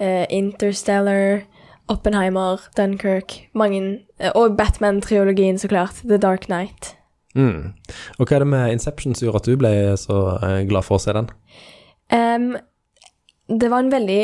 eh, 0.00 0.26
Interstellar, 0.34 1.44
Oppenheimer, 1.88 2.60
Dunkirk, 2.76 3.48
mange 3.54 4.00
eh, 4.18 4.32
Og 4.34 4.56
Batman-triologien, 4.58 5.58
så 5.58 5.68
klart. 5.70 6.02
The 6.02 6.18
Dark 6.18 6.48
Knight. 6.50 6.96
Mm. 7.36 7.76
Og 8.18 8.26
hva 8.26 8.38
er 8.38 8.42
det 8.42 8.48
med 8.50 8.72
Inception 8.72 9.14
som 9.14 9.28
gjorde 9.28 9.44
at 9.44 9.50
du 9.50 9.60
ble 9.60 9.74
så 10.00 10.22
eh, 10.40 10.64
glad 10.68 10.86
for 10.88 10.98
å 10.98 11.04
se 11.04 11.14
den? 11.14 11.30
Um, 12.10 12.56
det 13.46 13.70
var 13.70 13.84
en 13.84 13.92
veldig 13.92 14.22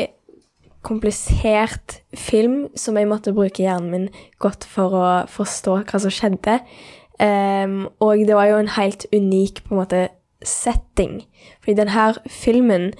komplisert 0.83 2.01
film 2.19 2.67
som 2.75 2.97
jeg 2.99 3.07
måtte 3.07 3.31
bruke 3.35 3.63
hjernen 3.63 3.91
min 3.91 4.09
godt 4.43 4.65
for 4.67 4.95
å 4.99 5.05
forstå 5.31 5.77
hva 5.87 6.01
som 6.03 6.11
skjedde. 6.11 6.57
Em, 7.21 7.87
og 8.01 8.23
det 8.27 8.35
var 8.35 8.49
jo 8.49 8.59
en 8.61 8.71
helt 8.77 9.05
unik 9.13 9.63
på 9.63 9.73
en 9.73 9.81
måte 9.81 10.07
setting. 10.43 11.21
Fordi 11.61 11.75
denne 11.77 12.13
filmen 12.29 12.91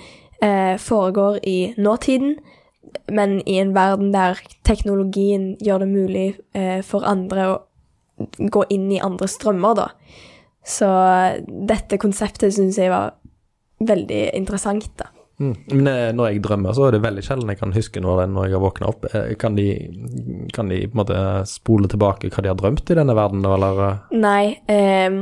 uh, 0.43 0.75
foregår 0.79 1.39
i 1.43 1.73
nåtiden, 1.77 2.37
men 3.09 3.41
i 3.47 3.57
en 3.59 3.73
verden 3.75 4.13
der 4.13 4.39
teknologien 4.65 5.55
gjør 5.65 5.83
det 5.83 5.87
mulig 5.87 6.27
uh, 6.55 6.81
for 6.85 7.05
andre 7.09 7.47
å 7.49 7.57
gå 8.37 8.63
inn 8.69 8.91
i 8.93 9.01
andre 9.03 9.27
strømmer, 9.27 9.73
da. 9.75 9.87
Så 10.63 10.87
dette 11.67 11.99
konseptet 11.99 12.53
syns 12.55 12.77
jeg 12.79 12.93
var 12.93 13.15
veldig 13.83 14.29
interessant, 14.37 14.87
da. 14.99 15.09
Mm. 15.43 15.77
Men 15.77 15.89
eh, 15.91 16.09
når 16.15 16.29
jeg 16.31 16.41
drømmer, 16.45 16.75
så 16.77 16.87
er 16.87 16.95
det 16.95 17.01
veldig 17.03 17.23
sjelden 17.25 17.51
jeg 17.53 17.59
kan 17.59 17.73
huske 17.75 18.01
noe 18.03 18.15
av 18.15 18.21
det 18.23 18.27
når 18.33 18.47
jeg 18.47 18.55
har 18.57 18.63
våkna 18.63 18.89
opp. 18.91 19.07
Eh, 19.11 19.33
Kan 19.41 19.55
de, 19.59 19.67
kan 20.55 20.69
de 20.71 20.81
på 20.87 20.95
en 20.95 21.01
måte 21.01 21.19
spole 21.49 21.89
tilbake 21.91 22.31
hva 22.33 22.43
de 22.45 22.51
har 22.51 22.59
drømt 22.59 22.91
i 22.93 22.97
denne 22.99 23.15
verden, 23.17 23.43
da, 23.45 23.53
eller? 23.57 23.81
eh? 23.87 24.17
Nei, 24.23 24.43
ehm, 24.71 25.21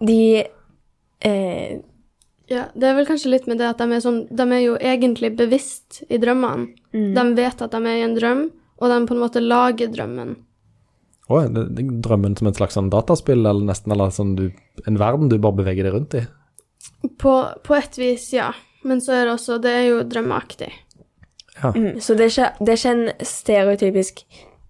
de 0.00 0.20
eh, 1.24 1.76
Ja, 2.52 2.68
det 2.78 2.86
er 2.86 2.94
vel 3.00 3.08
kanskje 3.08 3.32
litt 3.32 3.46
med 3.50 3.58
det 3.58 3.66
at 3.72 3.80
de 3.82 3.88
er 3.96 4.02
sånn 4.04 4.20
De 4.30 4.44
er 4.54 4.60
jo 4.62 4.76
egentlig 4.78 5.32
bevisst 5.38 6.02
i 6.06 6.18
drømmene. 6.22 6.68
De 6.92 7.24
vet 7.36 7.62
at 7.64 7.72
de 7.74 7.80
er 7.90 8.00
i 8.00 8.04
en 8.06 8.14
drøm, 8.16 8.44
og 8.78 8.92
de 8.92 8.98
på 9.08 9.16
en 9.16 9.22
måte 9.24 9.42
lager 9.42 9.90
drømmen. 9.92 10.36
Å, 11.26 11.40
drømmen 11.50 12.36
som 12.38 12.46
et 12.46 12.58
slags 12.60 12.76
sånn 12.78 12.90
dataspill, 12.92 13.40
eller 13.42 13.66
nesten 13.66 13.90
eller 13.92 14.12
sånn 14.14 14.36
du, 14.38 14.44
en 14.86 14.98
verden 15.00 15.28
du 15.32 15.40
bare 15.42 15.58
beveger 15.58 15.88
deg 15.88 15.96
rundt 15.96 16.14
i? 16.20 16.22
På, 17.18 17.32
på 17.66 17.74
et 17.74 17.98
vis, 17.98 18.28
ja. 18.36 18.52
Men 18.86 19.00
så 19.02 19.16
er 19.16 19.24
det 19.26 19.32
også 19.34 19.56
Det 19.62 19.72
er 19.74 19.86
jo 19.90 20.02
drømmeaktig. 20.06 20.68
mm, 21.62 21.96
Så 22.04 22.14
det 22.14 22.26
er, 22.26 22.30
ikke, 22.34 22.50
det 22.60 22.68
er 22.74 22.78
ikke 22.80 22.94
en 22.96 23.26
stereotypisk 23.26 24.20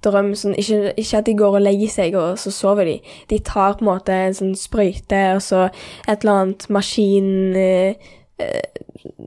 drøm. 0.07 0.31
Sånn, 0.39 0.55
ikke, 0.61 0.93
ikke 1.03 1.19
at 1.19 1.27
de 1.27 1.35
går 1.37 1.57
og 1.59 1.65
legger 1.67 1.91
seg, 1.93 2.15
og 2.21 2.39
så 2.41 2.53
sover 2.55 2.85
de. 2.89 2.97
De 3.33 3.39
tar 3.45 3.75
på 3.77 3.85
en 3.85 3.91
måte 3.91 4.15
en 4.29 4.37
sånn 4.39 4.55
sprøyte, 4.59 5.23
og 5.37 5.43
så 5.45 5.67
et 6.07 6.23
eller 6.25 6.43
annet 6.45 6.69
maskin 6.73 7.31
eh, 7.57 7.95
eh, 8.39 8.83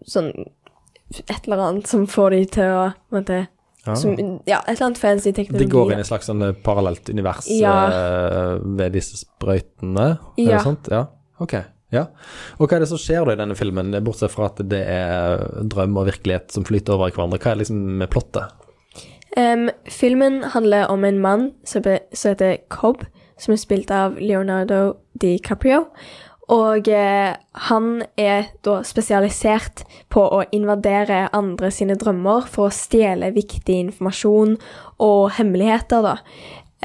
Sånn 0.07 0.31
Et 1.25 1.47
eller 1.47 1.57
annet 1.65 1.87
som 1.89 2.03
får 2.05 2.29
de 2.35 2.39
til 2.53 2.69
å 2.69 2.83
på 3.09 3.15
en 3.17 3.23
måte 3.23 3.37
Ja. 3.87 3.93
som, 3.95 4.11
Ja, 4.45 4.59
et 4.67 4.75
eller 4.75 4.85
annet 4.91 4.99
fancy 5.01 5.31
teknologi. 5.33 5.65
De 5.65 5.71
går 5.71 5.91
inn 5.93 5.97
i 5.97 6.03
et 6.03 6.07
slags 6.09 6.27
sånn 6.29 6.43
eh, 6.45 6.51
parallelt 6.63 7.09
univers 7.09 7.47
Ja. 7.49 7.87
eh, 7.89 8.59
ved 8.77 8.93
disse 8.93 9.17
sprøytene? 9.17 10.19
Er 10.37 10.51
det 10.53 10.61
sant? 10.61 10.87
Ja. 10.91 11.07
Ok. 11.41 11.55
Ja. 11.93 12.05
Og 12.59 12.67
hva 12.67 12.77
er 12.77 12.83
det 12.83 12.91
som 12.91 13.01
skjer 13.01 13.25
da 13.25 13.33
i 13.33 13.39
denne 13.39 13.57
filmen, 13.57 13.93
bortsett 14.05 14.33
fra 14.33 14.49
at 14.51 14.61
det 14.69 14.81
er 14.93 15.43
drøm 15.71 15.97
og 15.97 16.09
virkelighet 16.11 16.53
som 16.53 16.65
flyter 16.67 16.95
over 16.95 17.09
i 17.09 17.15
hverandre? 17.15 17.41
Hva 17.41 17.53
er 17.53 17.61
liksom 17.63 18.05
plottet? 18.13 18.55
Um, 19.37 19.69
filmen 19.89 20.43
handler 20.55 20.89
om 20.89 21.05
en 21.05 21.19
mann 21.21 21.51
som, 21.63 21.85
som 22.13 22.33
heter 22.33 22.57
Cobb, 22.73 23.05
som 23.39 23.53
er 23.53 23.61
spilt 23.61 23.93
av 23.93 24.17
Leonardo 24.21 24.99
DiCaprio. 25.21 25.85
Og 26.49 26.87
eh, 26.89 27.35
han 27.69 27.89
er 28.17 28.47
da 28.65 28.79
spesialisert 28.87 29.83
på 30.09 30.23
å 30.33 30.41
invadere 30.55 31.27
andre 31.37 31.69
sine 31.73 31.97
drømmer 31.99 32.47
for 32.49 32.69
å 32.69 32.73
stjele 32.73 33.29
viktig 33.35 33.75
informasjon 33.85 34.55
og 35.05 35.27
hemmeligheter, 35.37 36.07
da. 36.07 36.15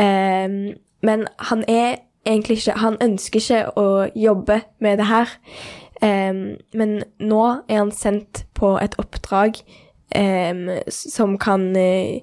Em, 0.00 0.74
men 1.04 1.24
han 1.48 1.64
er 1.70 2.02
egentlig 2.26 2.58
ikke 2.58 2.78
Han 2.80 2.96
ønsker 3.02 3.40
ikke 3.40 3.78
å 3.78 4.08
jobbe 4.14 4.60
med 4.80 4.98
det 4.98 5.06
her. 5.06 5.30
Um, 6.02 6.56
men 6.74 7.02
nå 7.20 7.44
er 7.68 7.78
han 7.78 7.92
sendt 7.94 8.44
på 8.54 8.74
et 8.82 8.96
oppdrag 8.98 9.60
um, 10.16 10.68
som 10.90 11.38
kan 11.38 11.70
eh, 11.76 12.20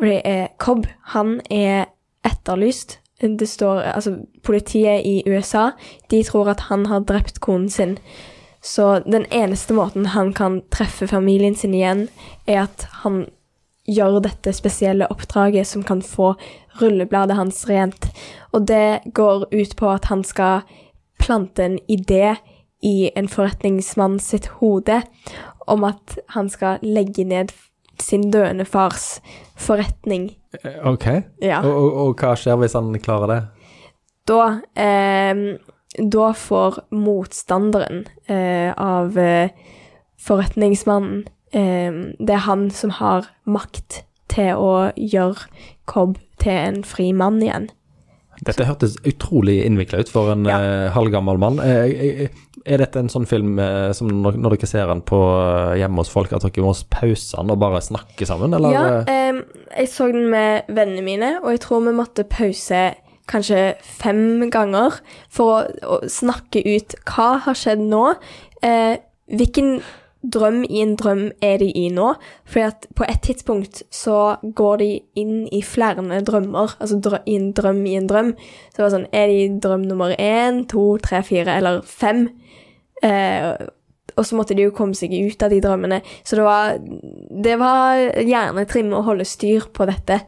det 0.00 0.22
er 0.24 0.46
Cobb, 0.58 0.86
han 1.12 1.40
er 1.50 1.84
etterlyst. 2.24 2.98
Det 3.20 3.48
står 3.48 3.80
Altså, 3.80 4.16
politiet 4.42 5.02
i 5.04 5.22
USA, 5.26 5.70
de 6.10 6.22
tror 6.22 6.48
at 6.48 6.60
han 6.60 6.86
har 6.86 7.00
drept 7.00 7.40
konen 7.40 7.70
sin. 7.70 7.98
Så 8.62 9.00
den 9.04 9.26
eneste 9.32 9.74
måten 9.74 10.06
han 10.06 10.32
kan 10.32 10.62
treffe 10.72 11.06
familien 11.06 11.54
sin 11.56 11.74
igjen, 11.74 12.08
er 12.46 12.62
at 12.62 12.88
han 13.04 13.26
gjør 13.90 14.20
dette 14.24 14.52
spesielle 14.54 15.08
oppdraget 15.10 15.68
som 15.68 15.82
kan 15.86 16.02
få 16.02 16.34
rullebladet 16.80 17.36
hans 17.36 17.64
rent. 17.68 18.10
Og 18.54 18.66
det 18.70 19.00
går 19.14 19.48
ut 19.50 19.76
på 19.76 19.90
at 19.90 20.10
han 20.10 20.24
skal 20.24 20.62
plante 21.20 21.64
en 21.64 21.78
idé 21.90 22.36
i 22.82 23.10
en 23.16 23.28
forretningsmann 23.28 24.18
sitt 24.22 24.46
hode 24.60 25.02
om 25.70 25.84
at 25.84 26.18
han 26.34 26.48
skal 26.50 26.80
legge 26.82 27.26
ned 27.28 27.52
sin 28.00 28.30
døende 28.32 28.64
fars 28.64 29.20
forretning. 29.60 30.30
Eh, 30.62 30.78
Ok. 30.88 31.06
Ja. 31.42 31.60
Og, 31.60 31.74
og, 31.74 31.98
og 32.06 32.22
hva 32.22 32.32
skjer 32.38 32.56
hvis 32.62 32.76
han 32.78 32.94
klarer 33.02 33.30
det? 33.34 33.40
Da, 34.30 34.60
eh, 34.76 35.42
da 36.00 36.30
får 36.36 36.80
motstanderen 36.94 38.06
eh, 38.26 38.72
av 38.72 39.18
eh, 39.18 39.52
forretningsmannen 40.20 41.26
eh, 41.52 41.90
Det 42.18 42.30
er 42.36 42.46
han 42.46 42.70
som 42.70 42.90
har 43.00 43.28
makt 43.46 44.02
til 44.30 44.54
å 44.54 44.92
gjøre 44.96 45.46
Cobb 45.90 46.18
til 46.38 46.52
en 46.52 46.82
fri 46.86 47.12
mann 47.12 47.40
igjen. 47.42 47.70
Dette 48.46 48.64
hørtes 48.64 48.94
utrolig 49.04 49.58
innvikla 49.66 49.98
ut 50.00 50.08
for 50.08 50.30
en 50.32 50.44
Ja. 50.48 50.58
eh, 50.60 50.90
halvgammel 50.94 51.36
mann. 51.38 51.58
Eh, 51.60 52.28
er 52.64 52.78
dette 52.78 52.96
en 52.98 53.08
sånn 53.08 53.26
film 53.28 53.58
eh, 53.58 53.90
som 53.92 54.08
når, 54.08 54.38
når 54.38 54.54
dere 54.56 54.66
ser 54.70 54.86
den 54.86 55.02
på 55.02 55.18
hjemme 55.76 55.96
hos 56.00 56.08
folk, 56.08 56.32
at 56.32 56.42
dere 56.46 56.64
må 56.64 56.72
pause 56.88 57.36
den 57.36 57.50
og 57.50 57.58
bare 57.60 57.80
snakke 57.84 58.24
sammen, 58.28 58.54
eller? 58.54 58.72
Ja, 58.72 59.04
eh, 59.08 59.42
jeg 59.76 59.88
så 59.92 60.10
den 60.12 60.30
med 60.30 60.62
vennene 60.68 61.02
mine, 61.04 61.30
og 61.42 61.50
jeg 61.50 61.60
tror 61.66 61.84
vi 61.84 61.92
måtte 61.98 62.24
pause 62.24 62.94
kanskje 63.30 63.74
fem 63.82 64.48
ganger 64.50 64.96
for 65.28 65.60
å, 65.60 66.00
å 66.00 66.08
snakke 66.08 66.62
ut 66.64 66.94
hva 67.06 67.40
har 67.44 67.54
skjedd 67.54 67.82
nå. 67.92 68.14
Eh, 68.62 68.96
hvilken 69.30 69.82
drøm 70.22 70.62
i 70.68 70.82
en 70.82 70.94
drøm 71.00 71.22
er 71.42 71.58
de 71.62 71.70
i 71.76 71.86
nå? 71.92 72.12
For 72.48 72.68
at 72.68 72.86
på 72.96 73.06
et 73.08 73.22
tidspunkt 73.24 73.82
så 73.94 74.36
går 74.42 74.80
de 74.82 74.90
inn 75.20 75.48
i 75.52 75.62
flere 75.64 76.20
drømmer, 76.26 76.76
altså 76.80 77.00
drø 77.00 77.22
i 77.26 77.38
en 77.38 77.50
drøm 77.56 77.82
i 77.86 77.96
en 77.96 78.08
drøm. 78.10 78.34
Så 78.70 78.76
det 78.76 78.84
var 78.84 78.94
sånn, 78.96 79.10
er 79.12 79.30
de 79.30 79.38
i 79.44 79.50
drøm 79.62 79.86
nummer 79.88 80.14
én, 80.18 80.64
to, 80.68 80.92
tre, 81.02 81.22
fire 81.26 81.56
eller 81.56 81.80
fem? 81.86 82.26
Eh, 83.02 83.54
og 84.18 84.26
så 84.26 84.36
måtte 84.36 84.56
de 84.58 84.66
jo 84.66 84.74
komme 84.76 84.96
seg 84.98 85.14
ut 85.14 85.42
av 85.42 85.52
de 85.52 85.62
drømmene. 85.64 86.02
Så 86.26 86.36
det 86.36 86.44
var, 86.44 86.76
det 87.46 87.56
var 87.60 88.04
hjernetrim 88.20 88.92
å 88.92 89.04
holde 89.06 89.28
styr 89.28 89.70
på 89.72 89.88
dette. 89.88 90.20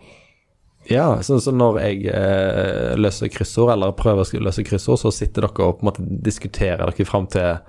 Ja, 0.91 1.23
så, 1.23 1.37
så 1.39 1.53
når 1.55 1.79
jeg 1.85 2.07
eh, 2.11 2.95
løser 2.99 3.31
kryssord, 3.31 3.71
eller 3.75 3.95
prøver 3.95 4.25
å 4.25 4.43
løse 4.43 4.65
kryssord, 4.67 4.99
så 5.03 5.13
sitter 5.15 5.47
dere 5.47 5.69
og 5.69 5.79
på 5.79 5.85
en 5.85 5.91
måte 5.93 6.07
diskuterer 6.27 6.83
dere 6.83 7.07
fram 7.07 7.29
til 7.31 7.61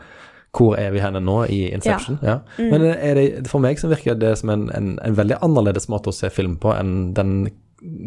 hvor 0.54 0.76
er 0.78 0.92
vi 0.94 1.02
henne 1.02 1.22
nå 1.24 1.40
i 1.50 1.64
Inception. 1.74 2.20
Ja. 2.22 2.40
Men 2.60 2.86
er 2.92 3.18
det, 3.18 3.28
for 3.50 3.64
meg 3.64 3.82
så 3.82 3.90
virker 3.90 4.20
det 4.20 4.36
som 4.38 4.52
en, 4.54 4.68
en, 4.78 4.92
en 5.02 5.18
veldig 5.18 5.40
annerledes 5.42 5.90
måte 5.90 6.12
å 6.12 6.16
se 6.16 6.30
film 6.34 6.60
på 6.62 6.76
enn 6.76 7.14
den 7.18 7.48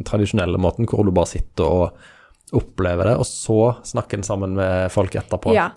tradisjonelle 0.07 0.61
måten, 0.63 0.87
hvor 0.89 1.05
du 1.05 1.13
bare 1.15 1.35
sitter 1.35 1.67
og 1.67 2.55
opplever 2.57 3.11
det, 3.11 3.17
og 3.19 3.27
så 3.27 3.75
snakker 3.85 4.21
en 4.21 4.27
sammen 4.27 4.55
med 4.57 4.93
folk 4.95 5.17
etterpå. 5.19 5.55
Ja. 5.57 5.73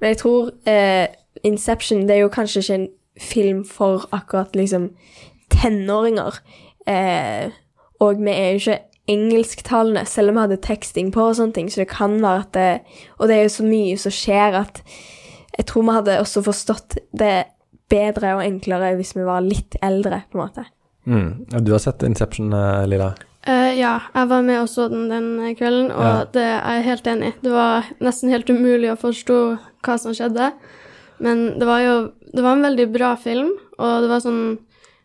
Men 0.00 0.14
jeg 0.14 0.22
tror 0.24 0.50
eh, 0.68 1.12
Inception 1.44 2.06
det 2.08 2.16
er 2.16 2.24
jo 2.24 2.32
kanskje 2.32 2.62
ikke 2.62 2.78
en 2.78 2.88
film 3.20 3.60
for 3.68 4.08
akkurat 4.16 4.56
liksom 4.56 4.88
tenåringer. 5.52 6.40
Eh, 6.88 7.52
og 8.02 8.24
vi 8.24 8.32
er 8.32 8.54
jo 8.54 8.62
ikke 8.62 8.80
engelsktalende, 9.12 10.06
selv 10.08 10.32
om 10.32 10.38
vi 10.38 10.46
hadde 10.46 10.62
teksting 10.64 11.12
på 11.12 11.28
og 11.28 11.36
sånne 11.36 11.56
ting, 11.56 11.68
så 11.68 11.82
det 11.82 11.90
kan 11.92 12.16
være 12.22 12.46
at 12.46 12.54
det 12.56 12.70
Og 13.18 13.28
det 13.28 13.36
er 13.36 13.42
jo 13.42 13.52
så 13.58 13.66
mye 13.68 13.98
som 14.00 14.14
skjer 14.14 14.56
at 14.64 14.80
jeg 15.58 15.66
tror 15.66 15.82
vi 15.86 15.94
hadde 15.98 16.20
også 16.20 16.42
forstått 16.44 16.98
det 17.12 17.44
bedre 17.90 18.34
og 18.38 18.42
enklere 18.44 18.94
hvis 18.98 19.14
vi 19.16 19.22
var 19.26 19.40
litt 19.44 19.76
eldre, 19.82 20.22
på 20.30 20.38
en 20.38 20.44
måte. 20.46 20.64
Mm. 21.06 21.44
Du 21.64 21.72
har 21.72 21.78
sett 21.84 22.02
Inception, 22.02 22.52
eh, 22.52 22.86
Lila? 22.88 23.12
Eh, 23.46 23.74
ja, 23.76 23.98
jeg 24.14 24.28
var 24.30 24.42
med 24.42 24.62
og 24.62 24.68
så 24.72 24.88
den 24.88 25.08
den 25.12 25.54
kvelden, 25.54 25.90
og 25.92 26.00
Ja. 26.02 26.24
det 26.32 26.42
er 26.42 26.78
jeg 26.78 26.84
helt 26.84 27.06
enig 27.06 27.28
i. 27.28 27.34
Det 27.42 27.52
var 27.52 27.84
nesten 28.00 28.30
helt 28.30 28.48
umulig 28.48 28.88
å 28.90 28.96
forstå 28.96 29.58
hva 29.84 29.98
som 30.00 30.12
skjedde. 30.16 30.52
Men 31.20 31.58
det 31.58 31.66
var 31.66 31.80
jo 31.80 32.12
Det 32.34 32.42
var 32.42 32.56
en 32.56 32.62
veldig 32.62 32.92
bra 32.92 33.14
film, 33.16 33.52
og 33.78 34.00
det 34.02 34.08
var 34.10 34.18
sånn 34.18 34.58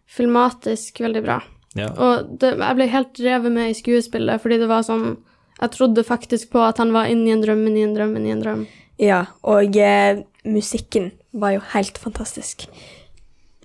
filmatisk 0.09 0.99
veldig 1.03 1.21
bra. 1.23 1.41
Ja. 1.77 1.89
Og 1.93 2.39
det, 2.41 2.55
jeg 2.57 2.75
ble 2.79 2.87
helt 2.89 3.19
revet 3.19 3.51
med 3.53 3.69
i 3.69 3.77
skuespillet, 3.77 4.41
fordi 4.41 4.57
det 4.57 4.69
var 4.71 4.81
sånn 4.87 5.17
Jeg 5.61 5.71
trodde 5.71 6.05
faktisk 6.07 6.51
på 6.53 6.61
at 6.63 6.77
han 6.79 6.93
var 6.95 7.09
inni 7.11 7.33
en 7.33 7.41
drøm, 7.43 7.65
inni 7.67 7.83
en 7.83 7.93
drøm, 7.93 8.15
inni 8.15 8.31
en 8.31 8.41
drøm. 8.41 8.61
Ja, 8.99 9.25
og 9.47 9.75
eh, 9.79 10.23
musikken 10.45 11.11
var 11.33 11.53
jo 11.55 11.61
helt 11.73 11.97
fantastisk. 11.97 12.65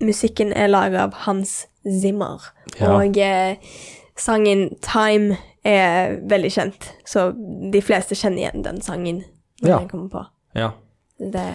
Musikken 0.01 0.51
er 0.55 0.67
laget 0.71 0.99
av 0.99 1.13
Hans 1.25 1.65
Zimmer, 1.85 2.41
Ja. 2.79 2.95
og 2.97 3.17
eh, 3.17 3.55
sangen 4.17 4.69
Time 4.81 5.37
er 5.65 6.17
veldig 6.29 6.51
kjent, 6.51 6.91
så 7.07 7.29
de 7.71 7.81
fleste 7.81 8.15
kjenner 8.17 8.43
igjen 8.45 8.63
den 8.65 8.81
sangen 8.81 9.23
når 9.61 9.69
Ja. 9.69 9.77
den 9.79 9.89
kommer 9.89 10.09
på. 10.09 10.25
ja. 10.55 10.71
Det, 11.19 11.47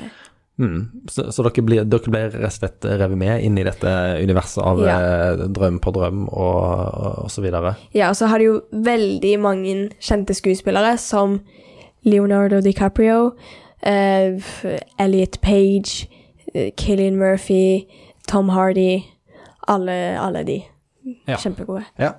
Mm. 0.60 0.90
Så, 1.08 1.32
så 1.32 1.42
dere, 1.42 1.62
blir, 1.64 1.84
dere 1.88 2.10
ble 2.12 2.20
rett 2.34 2.44
og 2.44 2.52
slett 2.52 2.84
revet 2.84 3.16
med 3.16 3.40
inn 3.42 3.56
i 3.56 3.62
dette 3.64 3.88
universet 4.20 4.62
av 4.62 4.78
Ja. 4.84 4.96
eh, 5.32 5.46
drøm 5.48 5.78
på 5.80 5.90
drøm 5.92 6.26
og, 6.28 6.36
og, 6.36 7.24
og 7.24 7.30
så 7.30 7.40
videre? 7.40 7.76
ja, 7.94 8.10
og 8.10 8.16
så 8.16 8.26
har 8.28 8.38
de 8.38 8.44
jo 8.44 8.60
veldig 8.72 9.38
mange 9.40 9.90
kjente 10.00 10.34
skuespillere, 10.36 10.98
som 10.98 11.40
Leonardo 12.04 12.60
DiCaprio, 12.60 13.32
Elliot 13.82 15.40
Page, 15.40 16.08
eh, 16.54 16.70
Cillian 16.76 17.16
Murphy, 17.16 17.86
Tom 18.28 18.48
Hardy, 18.48 19.02
alle, 19.68 20.18
alle 20.20 20.44
de. 20.44 20.62
Ja. 21.26 21.36
Kjempegode. 21.36 21.84
Ja. 21.98 22.12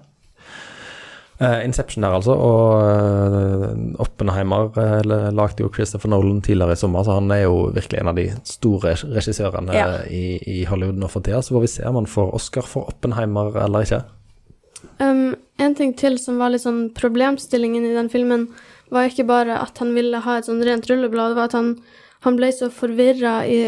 Uh, 1.42 1.66
Inception 1.66 2.04
der, 2.04 2.14
altså. 2.14 2.36
Og 2.38 2.84
uh, 2.86 4.02
Oppenheimer 4.04 4.68
uh, 4.78 5.32
lagde 5.34 5.64
jo 5.64 5.72
Christopher 5.74 6.10
Nolan 6.10 6.42
tidligere 6.42 6.76
i 6.76 6.76
sommer, 6.78 7.04
så 7.04 7.16
han 7.18 7.32
er 7.34 7.48
jo 7.48 7.72
virkelig 7.74 7.98
en 8.02 8.12
av 8.12 8.18
de 8.20 8.28
store 8.46 8.94
regissørene 9.16 9.74
Ja. 9.74 9.88
i, 10.06 10.38
i 10.46 10.64
Hollywood 10.70 11.02
nå 11.02 11.10
for 11.10 11.26
tida. 11.26 11.42
Så 11.42 11.56
får 11.56 11.64
vi 11.66 11.72
se 11.74 11.88
om 11.90 11.98
han 11.98 12.10
får 12.10 12.36
Oscar 12.38 12.68
for 12.70 12.94
Oppenheimer 12.94 13.58
eller 13.64 13.88
ikke. 13.88 14.04
Um, 15.02 15.34
en 15.58 15.76
ting 15.78 15.96
til 15.98 16.20
som 16.22 16.38
var 16.38 16.54
litt 16.54 16.62
sånn 16.62 16.92
problemstillingen 16.98 17.90
i 17.90 17.96
den 17.98 18.10
filmen, 18.14 18.48
var 18.92 19.08
ikke 19.08 19.28
bare 19.30 19.58
at 19.64 19.80
han 19.82 19.94
ville 19.96 20.20
ha 20.24 20.38
et 20.38 20.48
sånn 20.50 20.62
rent 20.68 20.88
rulleblad, 20.90 21.34
det 21.34 21.40
var 21.40 21.50
at 21.50 21.58
han, 21.58 21.74
han 22.28 22.38
ble 22.40 22.52
så 22.56 22.70
forvirra 22.74 23.42
i 23.48 23.60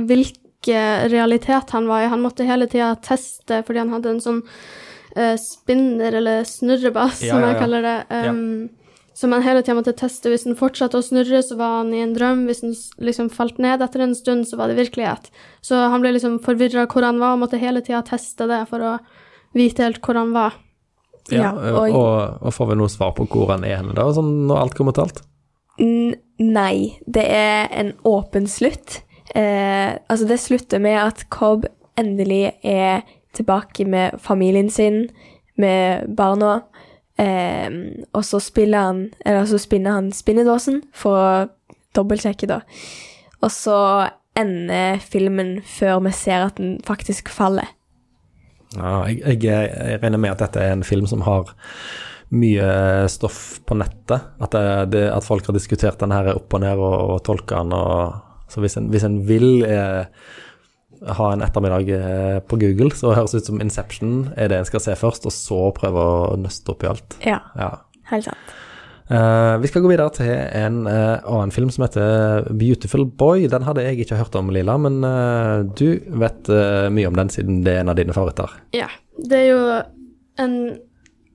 hvilke 0.00 0.82
realitet 1.12 1.72
han 1.74 1.88
var 1.90 2.04
i. 2.04 2.10
Han 2.12 2.22
måtte 2.24 2.46
hele 2.48 2.68
tida 2.70 2.94
teste 3.02 3.62
fordi 3.66 3.82
han 3.82 3.92
hadde 3.94 4.14
en 4.16 4.22
sånn 4.24 4.42
uh, 5.16 5.34
spinner, 5.40 6.14
eller 6.20 6.46
snurrebass, 6.48 7.22
Ja, 7.22 7.34
som 7.34 7.42
ja, 7.44 7.52
jeg 7.52 7.58
ja. 7.58 7.64
kaller 7.64 7.88
det. 7.88 7.98
Um, 8.28 8.70
Som 9.14 9.34
han 9.36 9.42
hele 9.44 9.60
tida 9.60 9.76
måtte 9.76 9.92
teste. 9.92 10.30
Hvis 10.32 10.46
han 10.48 10.56
fortsatte 10.56 10.96
å 10.96 11.04
snurre, 11.04 11.42
så 11.44 11.58
var 11.60 11.82
han 11.82 11.90
i 11.92 12.00
en 12.00 12.14
drøm. 12.16 12.46
Hvis 12.48 12.62
han 12.64 12.72
liksom 13.04 13.28
falt 13.30 13.58
ned 13.60 13.82
etter 13.84 14.00
en 14.00 14.14
stund, 14.16 14.46
så 14.48 14.56
var 14.56 14.72
det 14.72 14.78
virkelighet. 14.80 15.28
Så 15.60 15.76
han 15.76 16.00
ble 16.00 16.14
liksom 16.16 16.38
forvirra 16.42 16.86
hvor 16.88 17.04
han 17.04 17.20
var, 17.20 17.34
og 17.36 17.42
måtte 17.42 17.60
hele 17.60 17.84
tida 17.84 18.00
teste 18.08 18.48
det 18.48 18.62
for 18.70 18.80
å 18.80 18.94
vite 19.52 19.84
helt 19.84 20.00
hvor 20.00 20.16
han 20.16 20.32
var. 20.32 20.56
Ja, 21.30 21.52
eh, 21.52 21.74
og- 21.74 21.94
og, 21.94 22.38
og 22.42 22.52
får 22.52 22.68
vi 22.68 22.74
noe 22.76 22.88
svar 22.88 23.12
på 23.14 23.26
hvor 23.28 23.50
han 23.50 23.64
er 23.64 23.76
henne, 23.76 23.94
da, 23.94 24.08
sånn 24.12 24.46
når 24.48 24.58
alt 24.60 24.74
kommer 24.74 24.92
til 24.96 25.02
alt? 25.04 25.22
Nei, 26.42 26.98
det 27.06 27.24
er 27.30 27.68
en 27.70 27.92
åpen 28.04 28.46
slutt. 28.50 29.02
Eh, 29.34 29.94
altså, 30.10 30.26
det 30.28 30.40
slutter 30.40 30.80
med 30.82 30.98
at 30.98 31.24
Cobb 31.30 31.64
endelig 31.96 32.52
er 32.64 33.02
tilbake 33.32 33.86
med 33.86 34.18
familien 34.20 34.68
sin, 34.70 35.08
med 35.56 36.14
barna. 36.16 36.62
Eh, 37.18 37.68
og 38.14 38.24
så 38.24 38.40
spiller 38.40 38.78
han 38.86 39.00
Eller 39.24 39.44
så 39.44 39.58
spinner 39.60 39.92
han 39.92 40.06
spinnedåsen 40.12 40.82
for 40.96 41.16
å 41.16 41.48
dobbeltsjekke, 41.94 42.46
da. 42.48 42.60
Og 43.42 43.50
så 43.52 44.08
ender 44.36 44.96
filmen 44.98 45.60
før 45.62 46.00
vi 46.06 46.10
ser 46.16 46.46
at 46.46 46.56
den 46.56 46.78
faktisk 46.84 47.28
faller. 47.28 47.68
Ja, 48.78 48.94
jeg, 49.10 49.42
jeg, 49.44 49.70
jeg 49.72 50.00
regner 50.02 50.20
med 50.22 50.32
at 50.34 50.44
dette 50.46 50.62
er 50.62 50.72
en 50.76 50.84
film 50.86 51.06
som 51.10 51.24
har 51.26 51.50
mye 52.32 52.68
stoff 53.12 53.58
på 53.68 53.76
nettet. 53.76 54.22
At, 54.40 54.54
det, 54.54 54.92
det, 54.94 55.02
at 55.12 55.26
folk 55.26 55.46
har 55.50 55.56
diskutert 55.56 56.00
den 56.00 56.14
her 56.14 56.30
opp 56.32 56.54
og 56.56 56.62
ned 56.64 56.80
og, 56.80 56.94
og 57.16 57.18
tolka 57.26 57.60
den. 57.60 57.74
Og, 57.76 58.46
så 58.52 58.62
hvis 58.64 58.78
en, 58.80 58.88
hvis 58.92 59.04
en 59.04 59.18
vil 59.28 59.64
eh, 59.68 60.06
ha 61.18 61.28
en 61.34 61.44
ettermiddag 61.44 61.92
eh, 61.98 62.38
på 62.48 62.56
Google, 62.62 62.88
så 62.96 63.12
høres 63.16 63.34
det 63.36 63.42
ut 63.44 63.50
som 63.52 63.60
Inception 63.64 64.14
er 64.36 64.48
det 64.52 64.62
en 64.62 64.68
skal 64.68 64.84
se 64.84 64.96
først, 64.96 65.28
og 65.28 65.34
så 65.36 65.60
prøve 65.76 66.02
å 66.08 66.36
nøste 66.40 66.72
opp 66.72 66.84
i 66.86 66.90
alt. 66.94 67.18
Ja, 67.28 67.40
Ja. 67.60 67.72
helt 68.12 68.30
sant. 68.30 68.56
Eh, 69.10 69.58
vi 69.58 69.68
skal 69.68 69.82
gå 69.82 69.90
videre 69.90 70.12
til 70.14 70.30
en 70.30 70.84
uh, 70.86 71.18
annen 71.26 71.52
film 71.54 71.70
som 71.74 71.84
heter 71.84 72.46
Beautiful 72.58 73.04
Boy. 73.06 73.48
Den 73.50 73.66
hadde 73.66 73.84
jeg 73.84 74.04
ikke 74.04 74.20
hørt 74.20 74.36
om, 74.38 74.52
Lila, 74.54 74.76
men 74.80 75.02
uh, 75.04 75.66
du 75.66 75.98
vet 76.22 76.48
mye 76.94 77.10
om 77.10 77.18
den 77.18 77.32
siden 77.32 77.62
det 77.66 77.74
er 77.74 77.82
en 77.82 77.92
av 77.92 77.98
dine 77.98 78.14
favoritter. 78.16 78.54
Ja. 78.76 78.88
Det 79.18 79.38
er 79.38 79.48
jo 79.50 79.62
en 80.40 80.56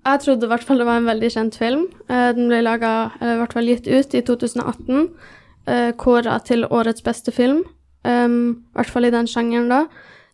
Jeg 0.08 0.21
trodde 0.23 0.47
i 0.47 0.49
hvert 0.49 0.63
fall 0.63 0.80
det 0.80 0.86
var 0.88 1.01
en 1.01 1.10
veldig 1.10 1.30
kjent 1.30 1.56
film. 1.60 1.82
Den 2.08 2.47
ble 2.47 2.62
laga, 2.63 3.12
eller 3.19 3.36
i 3.36 3.39
hvert 3.41 3.53
fall 3.58 3.67
gitt 3.67 3.89
ut, 3.91 4.13
i 4.15 4.21
2018. 4.23 5.10
Uh, 5.67 5.91
Kåra 5.99 6.38
til 6.47 6.63
årets 6.63 7.03
beste 7.03 7.34
film. 7.36 7.65
um, 8.08 8.63
i 8.71 8.80
hvert 8.80 8.93
fall 8.93 9.06
i 9.06 9.12
den 9.12 9.27
sjangeren, 9.27 9.67
da. 9.67 9.84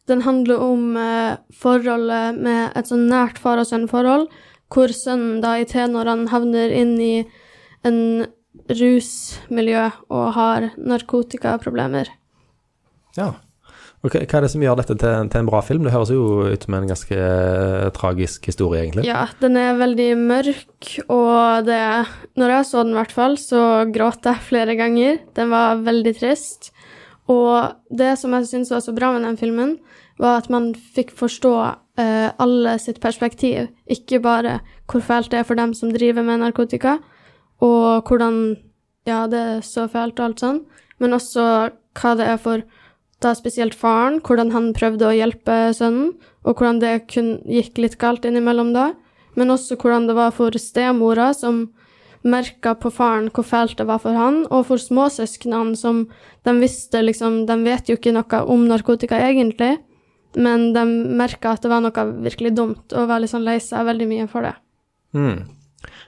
Den 0.06 0.22
handler 0.22 0.60
om 0.60 0.98
forholdet 1.56 2.38
med 2.44 2.76
et 2.76 2.90
sånn 2.90 3.08
nært 3.08 3.38
far 3.40 3.58
og 3.58 3.70
sønn-forhold, 3.70 4.28
hvor 4.74 4.94
sønnen 4.96 5.42
da 5.44 5.56
i 5.62 5.68
tenårene 5.70 6.32
havner 6.32 6.74
inn 6.74 6.96
i 7.02 7.16
en 7.86 8.26
rusmiljø 8.70 9.88
og 10.14 10.28
har 10.38 10.70
narkotikaproblemer. 10.78 12.12
Ja. 13.18 13.34
Og 14.04 14.12
hva 14.12 14.20
er 14.20 14.44
det 14.44 14.50
som 14.52 14.64
gjør 14.64 14.82
dette 14.82 14.98
til, 15.00 15.28
til 15.32 15.40
en 15.40 15.48
bra 15.48 15.62
film? 15.64 15.86
Det 15.86 15.94
høres 15.94 16.10
jo 16.12 16.24
ut 16.52 16.66
som 16.66 16.76
en 16.76 16.90
ganske 16.90 17.16
eh, 17.16 17.92
tragisk 17.96 18.50
historie, 18.50 18.82
egentlig. 18.82 19.06
Ja, 19.08 19.30
den 19.40 19.56
er 19.60 19.80
veldig 19.80 20.10
mørk, 20.20 20.90
og 21.08 21.64
det 21.70 21.80
Når 22.36 22.52
jeg 22.58 22.68
så 22.68 22.84
den, 22.84 22.92
i 22.92 23.00
hvert 23.00 23.16
fall, 23.16 23.38
så 23.40 23.62
gråt 23.96 24.28
jeg 24.28 24.44
flere 24.44 24.76
ganger. 24.76 25.22
Den 25.40 25.54
var 25.56 25.80
veldig 25.86 26.14
trist. 26.20 26.74
Og 27.32 27.80
det 27.96 28.18
som 28.20 28.36
jeg 28.36 28.50
syns 28.50 28.74
var 28.76 28.84
så 28.84 28.92
bra 28.92 29.14
med 29.16 29.24
den 29.24 29.40
filmen, 29.40 29.78
var 30.20 30.42
at 30.42 30.52
man 30.52 30.74
fikk 30.76 31.16
forstå 31.16 31.54
eh, 31.98 32.30
alle 32.40 32.78
sitt 32.80 33.02
perspektiv. 33.02 33.68
Ikke 33.90 34.20
bare 34.24 34.60
hvor 34.90 35.02
fælt 35.02 35.32
det 35.32 35.40
er 35.40 35.48
for 35.48 35.60
dem 35.60 35.74
som 35.74 35.94
driver 35.94 36.24
med 36.24 36.44
narkotika, 36.44 37.00
og 37.62 38.08
hvordan 38.08 38.58
Ja, 39.06 39.28
det 39.28 39.40
er 39.40 39.58
så 39.60 39.84
fælt 39.92 40.20
og 40.22 40.26
alt 40.26 40.40
sånn, 40.40 40.60
men 40.96 41.12
også 41.12 41.44
hva 42.00 42.12
det 42.16 42.24
er 42.24 42.38
for 42.40 42.62
da 43.20 43.34
spesielt 43.36 43.76
faren, 43.76 44.22
hvordan 44.24 44.54
han 44.54 44.70
prøvde 44.72 45.10
å 45.10 45.16
hjelpe 45.16 45.74
sønnen, 45.76 46.14
og 46.48 46.56
hvordan 46.56 46.80
det 46.80 47.10
kun 47.12 47.34
gikk 47.44 47.82
litt 47.84 47.98
galt 48.00 48.24
innimellom 48.24 48.72
da, 48.72 48.94
men 49.36 49.52
også 49.52 49.76
hvordan 49.76 50.08
det 50.08 50.16
var 50.16 50.32
for 50.32 50.56
stemora, 50.56 51.34
som 51.36 51.66
merka 52.24 52.74
på 52.80 52.92
faren 52.96 53.30
hvor 53.36 53.44
fælt 53.44 53.78
det 53.80 53.88
var 53.90 54.00
for 54.00 54.16
han, 54.16 54.46
og 54.50 54.70
for 54.70 54.80
småsøsknene, 54.80 55.76
som 55.76 56.06
de 56.48 56.54
visste 56.62 57.02
liksom 57.04 57.46
De 57.48 57.58
vet 57.66 57.90
jo 57.90 57.98
ikke 58.00 58.16
noe 58.16 58.44
om 58.48 58.68
narkotika 58.70 59.20
egentlig, 59.20 59.78
men 60.36 60.72
de 60.76 60.84
merka 61.20 61.54
at 61.54 61.66
det 61.66 61.72
var 61.72 61.84
noe 61.84 62.06
virkelig 62.26 62.54
dumt, 62.58 62.86
og 62.94 63.10
var 63.10 63.24
liksom 63.24 63.44
lei 63.46 63.60
seg 63.64 63.86
veldig 63.90 64.08
mye 64.10 64.30
for 64.32 64.48
det. 64.48 64.56
Mm. 65.14 65.44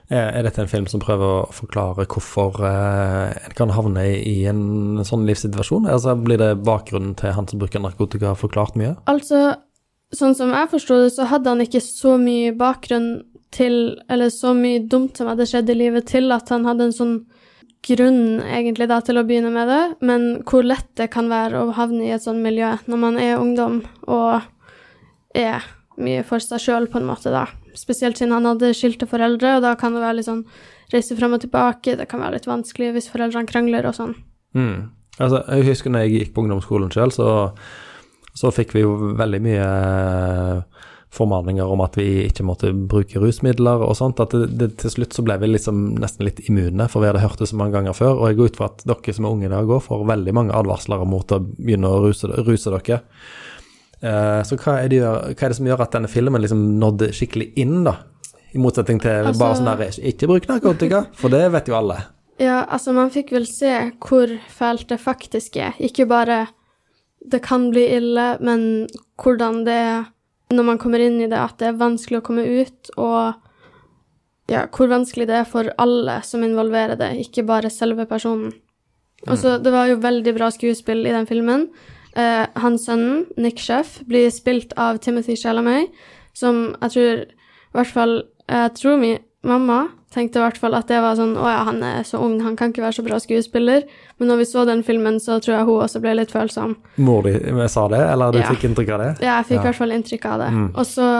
Er 0.08 0.46
dette 0.46 0.62
en 0.62 0.70
film 0.70 0.86
som 0.88 1.02
prøver 1.02 1.26
å 1.26 1.52
forklare 1.54 2.06
hvorfor 2.06 2.60
eh, 2.64 3.32
en 3.48 3.54
kan 3.58 3.72
havne 3.74 4.04
i 4.14 4.36
en 4.48 5.02
sånn 5.06 5.26
livssituasjon? 5.26 5.88
Altså 5.90 6.14
Blir 6.20 6.38
det 6.40 6.52
bakgrunnen 6.66 7.16
til 7.18 7.34
han 7.34 7.48
som 7.50 7.60
bruker 7.60 7.82
narkotika, 7.82 8.36
forklart 8.38 8.78
mye? 8.78 8.94
Altså, 9.10 9.56
sånn 10.14 10.36
som 10.38 10.54
jeg 10.54 10.70
forsto 10.70 11.00
det, 11.02 11.10
så 11.16 11.26
hadde 11.32 11.50
han 11.50 11.64
ikke 11.64 11.82
så 11.82 12.14
mye 12.22 12.54
bakgrunn 12.56 13.10
til 13.56 13.96
Eller 14.12 14.28
så 14.34 14.50
mye 14.58 14.82
dumt 14.90 15.16
som 15.16 15.28
hadde 15.30 15.46
skjedd 15.48 15.70
i 15.72 15.76
livet, 15.78 16.08
til 16.10 16.34
at 16.34 16.50
han 16.52 16.66
hadde 16.68 16.88
en 16.88 16.96
sånn 16.96 17.14
grunn, 17.86 18.40
egentlig, 18.42 18.88
da, 18.90 19.00
til 19.04 19.20
å 19.20 19.24
begynne 19.26 19.52
med 19.54 19.70
det. 19.70 19.82
Men 20.06 20.26
hvor 20.48 20.66
lett 20.66 20.88
det 20.98 21.10
kan 21.14 21.30
være 21.32 21.62
å 21.62 21.74
havne 21.76 22.04
i 22.06 22.12
et 22.14 22.24
sånt 22.24 22.42
miljø 22.44 22.74
når 22.90 23.02
man 23.02 23.18
er 23.22 23.40
ungdom 23.40 23.80
og 24.06 24.46
er 25.36 25.64
mye 26.00 26.24
for 26.28 26.42
seg 26.42 26.60
sjøl, 26.62 26.88
på 26.92 27.00
en 27.00 27.08
måte, 27.08 27.32
da. 27.32 27.46
Spesielt 27.76 28.18
siden 28.18 28.34
han 28.36 28.48
hadde 28.48 28.74
skilte 28.76 29.08
foreldre, 29.08 29.56
og 29.56 29.64
da 29.64 29.74
kan 29.80 29.96
det 29.96 30.02
være 30.04 30.18
litt 30.18 30.28
sånn 30.28 30.44
reise 30.92 31.16
frem 31.18 31.34
og 31.36 31.42
tilbake, 31.42 31.96
det 31.98 32.06
kan 32.10 32.22
være 32.22 32.38
litt 32.38 32.48
vanskelig 32.48 32.92
hvis 32.94 33.10
foreldrene 33.12 33.48
krangler 33.48 33.88
og 33.88 33.96
sånn. 33.96 34.14
Mm. 34.56 34.92
Altså, 35.16 35.40
jeg 35.48 35.68
husker 35.70 35.92
når 35.92 36.04
jeg 36.04 36.14
gikk 36.14 36.34
på 36.34 36.44
ungdomsskolen 36.44 36.92
sjøl, 36.92 37.12
så, 37.14 37.28
så 38.36 38.52
fikk 38.54 38.76
vi 38.76 38.84
jo 38.84 39.14
veldig 39.16 39.40
mye 39.44 39.66
eh, 39.66 40.86
formaninger 41.16 41.72
om 41.72 41.82
at 41.84 41.96
vi 41.98 42.26
ikke 42.26 42.44
måtte 42.46 42.70
bruke 42.76 43.20
rusmidler 43.22 43.82
og 43.86 43.96
sånt. 43.98 44.20
At 44.22 44.34
det, 44.36 44.50
det, 44.60 44.70
til 44.82 44.92
slutt 44.92 45.16
så 45.16 45.24
ble 45.26 45.38
vi 45.42 45.50
liksom 45.50 45.96
nesten 46.00 46.28
litt 46.28 46.42
immune, 46.46 46.88
for 46.92 47.02
vi 47.02 47.10
hadde 47.10 47.24
hørt 47.24 47.40
det 47.42 47.50
så 47.50 47.58
mange 47.58 47.76
ganger 47.78 47.96
før. 47.96 48.20
Og 48.20 48.30
jeg 48.30 48.38
går 48.40 48.52
ut 48.52 48.60
fra 48.60 48.70
at 48.70 48.84
dere 48.86 49.16
som 49.16 49.28
er 49.28 49.36
unge 49.36 49.48
i 49.48 49.52
dag 49.52 49.72
òg 49.76 49.84
får 49.86 50.06
veldig 50.12 50.36
mange 50.36 50.56
advarsler 50.56 51.04
mot 51.08 51.36
å 51.36 51.40
begynne 51.46 51.90
å 51.90 52.02
ruse, 52.06 52.30
ruse 52.46 52.74
dere. 52.76 53.00
Eh, 54.00 54.42
så 54.44 54.58
hva 54.60 54.80
er, 54.82 54.90
det, 54.92 55.00
hva 55.02 55.32
er 55.32 55.54
det 55.54 55.58
som 55.58 55.70
gjør 55.70 55.86
at 55.86 55.96
denne 55.96 56.10
filmen 56.12 56.44
liksom 56.44 56.66
nådde 56.82 57.12
skikkelig 57.16 57.52
inn, 57.62 57.80
da? 57.86 57.96
I 58.52 58.60
motsetning 58.62 59.00
til 59.02 59.26
Altså- 59.26 59.40
bare 59.40 59.56
sånn 59.58 59.72
der 59.76 60.04
Ikke 60.12 60.28
bruk 60.28 60.46
narkotika, 60.48 61.06
for 61.12 61.28
det 61.32 61.50
vet 61.52 61.68
jo 61.68 61.74
alle. 61.76 61.96
Ja, 62.38 62.64
altså, 62.68 62.92
man 62.92 63.10
fikk 63.10 63.32
vel 63.32 63.46
se 63.48 63.92
hvor 64.00 64.28
fælt 64.52 64.88
det 64.88 65.00
faktisk 65.00 65.56
er. 65.56 65.72
Ikke 65.80 66.06
bare 66.08 66.48
det 67.30 67.42
kan 67.42 67.70
bli 67.70 67.86
ille, 67.96 68.36
men 68.40 68.86
hvordan 69.18 69.64
det 69.66 69.74
er 69.74 70.04
når 70.52 70.66
man 70.68 70.78
kommer 70.78 71.02
inn 71.02 71.18
i 71.20 71.28
det, 71.30 71.38
at 71.38 71.58
det 71.58 71.70
er 71.70 71.80
vanskelig 71.80 72.20
å 72.20 72.26
komme 72.26 72.44
ut, 72.46 72.92
og 72.96 73.34
ja, 74.52 74.66
hvor 74.70 74.90
vanskelig 74.92 75.26
det 75.26 75.40
er 75.40 75.48
for 75.48 75.72
alle 75.82 76.20
som 76.26 76.44
involverer 76.46 76.98
det, 77.00 77.10
ikke 77.24 77.46
bare 77.48 77.72
selve 77.72 78.06
personen. 78.06 78.54
Og 79.26 79.38
så, 79.40 79.56
det 79.58 79.72
var 79.74 79.88
jo 79.90 79.98
veldig 80.02 80.34
bra 80.36 80.50
skuespill 80.54 81.02
i 81.08 81.14
den 81.14 81.26
filmen. 81.26 81.66
Eh, 82.16 82.44
hans 82.62 82.86
sønnen, 82.86 83.24
Nick 83.40 83.58
Sheff, 83.58 83.98
blir 84.06 84.28
spilt 84.30 84.76
av 84.78 85.00
Timothy 85.02 85.34
Chalamet, 85.40 85.90
som 86.36 86.76
jeg 86.82 86.94
tror 86.94 87.24
i 87.26 87.76
hvert 87.76 87.92
fall 87.92 88.14
Jeg 88.46 88.74
tror 88.78 89.00
min 89.00 89.18
mamma 89.42 89.88
tenkte 90.16 90.40
i 90.40 90.44
hvert 90.46 90.58
fall 90.58 90.74
at 90.78 90.88
det 90.90 90.98
var 91.04 91.14
sånn 91.18 91.34
Å 91.36 91.46
ja, 91.52 91.58
han 91.68 91.82
er 91.84 92.02
så 92.08 92.18
ung, 92.24 92.38
han 92.44 92.56
kan 92.58 92.72
ikke 92.72 92.82
være 92.86 92.96
så 92.98 93.04
bra 93.06 93.18
skuespiller. 93.22 93.84
Men 94.18 94.30
når 94.32 94.40
vi 94.42 94.46
så 94.48 94.64
den 94.68 94.82
filmen, 94.86 95.20
så 95.22 95.36
tror 95.44 95.58
jeg 95.58 95.66
hun 95.68 95.82
også 95.84 96.00
ble 96.02 96.14
litt 96.18 96.32
følsom. 96.32 96.74
Mor 96.96 97.22
di 97.28 97.36
sa 97.68 97.86
det, 97.92 98.00
eller 98.14 98.32
du 98.32 98.40
Ja. 98.40 98.48
fikk 98.50 98.64
inntrykk 98.70 98.94
av 98.96 99.04
det? 99.04 99.10
Ja, 99.20 99.36
jeg 99.42 99.46
fikk 99.52 99.58
Ja. 99.58 99.62
i 99.62 99.66
hvert 99.68 99.80
fall 99.82 99.94
inntrykk 99.94 100.24
av 100.32 100.38
det. 100.40 100.50
Og 100.74 100.86
så 100.86 101.10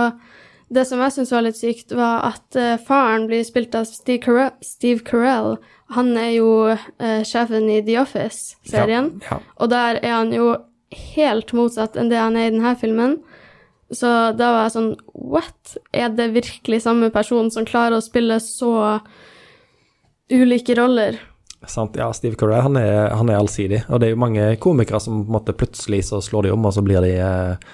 Det 0.68 0.82
som 0.84 0.98
jeg 0.98 1.12
syntes 1.14 1.30
var 1.30 1.42
litt 1.46 1.54
sykt, 1.54 1.92
var 1.94 2.24
at 2.26 2.56
uh, 2.58 2.76
faren 2.82 3.28
blir 3.28 3.44
spilt 3.46 3.72
av 3.78 3.84
Steve 3.86 4.18
Carell. 4.18 4.50
Steve 4.66 4.98
Carell. 5.06 5.58
Han 5.94 6.16
er 6.18 6.32
jo 6.40 6.48
uh, 6.74 7.22
sjefen 7.22 7.70
i 7.70 7.80
The 7.86 8.00
Office-serien. 8.02 9.20
Ja, 9.22 9.36
ja. 9.36 9.38
Og 9.60 9.70
der 9.70 10.00
er 10.02 10.16
han 10.16 10.32
jo 10.34 10.56
helt 11.14 11.52
motsatt 11.54 11.94
enn 11.96 12.10
det 12.10 12.18
han 12.18 12.34
er 12.34 12.48
i 12.48 12.50
denne 12.50 12.74
filmen. 12.80 13.20
Så 13.94 14.10
da 14.34 14.50
var 14.50 14.64
jeg 14.66 14.74
sånn 14.74 14.92
What? 15.14 15.76
Er 15.94 16.10
det 16.14 16.32
virkelig 16.34 16.82
samme 16.82 17.10
person 17.14 17.52
som 17.54 17.66
klarer 17.68 17.98
å 17.98 18.04
spille 18.04 18.40
så 18.42 18.98
ulike 20.32 20.74
roller? 20.78 21.20
Sant, 21.66 21.96
ja, 21.98 22.08
Steve 22.14 22.38
Carell 22.38 22.62
han 22.62 22.76
han 22.78 23.30
er 23.30 23.38
allsidig, 23.40 23.80
og 23.88 23.98
det 23.98 24.08
er 24.08 24.12
jo 24.14 24.22
mange 24.22 24.48
komikere 24.62 25.00
som 25.02 25.22
på 25.22 25.30
en 25.30 25.36
måte 25.38 25.54
plutselig 25.56 26.04
så 26.10 26.20
slår 26.22 26.46
de 26.46 26.52
om, 26.54 26.66
og 26.68 26.74
så 26.76 26.82
blir 26.84 27.02
de 27.02 27.14
eh, 27.16 27.72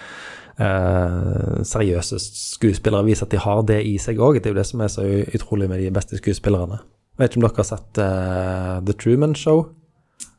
eh, 0.65 1.61
seriøse 1.69 2.21
skuespillere, 2.23 3.05
viser 3.09 3.27
at 3.27 3.35
de 3.35 3.43
har 3.43 3.63
det 3.69 3.83
i 3.89 3.99
seg 4.01 4.21
òg. 4.23 4.41
Det 4.41 4.49
er 4.49 4.55
jo 4.55 4.61
det 4.61 4.69
som 4.69 4.85
er 4.85 4.93
så 4.93 5.05
utrolig 5.35 5.69
med 5.69 5.83
de 5.83 5.93
beste 5.95 6.21
skuespillerne. 6.21 6.81
Vet 7.21 7.33
ikke 7.33 7.43
om 7.43 7.47
dere 7.47 7.61
har 7.61 7.69
sett 7.69 8.01
eh, 8.01 8.77
The 8.87 8.97
Truman 8.97 9.37
Show? 9.37 9.67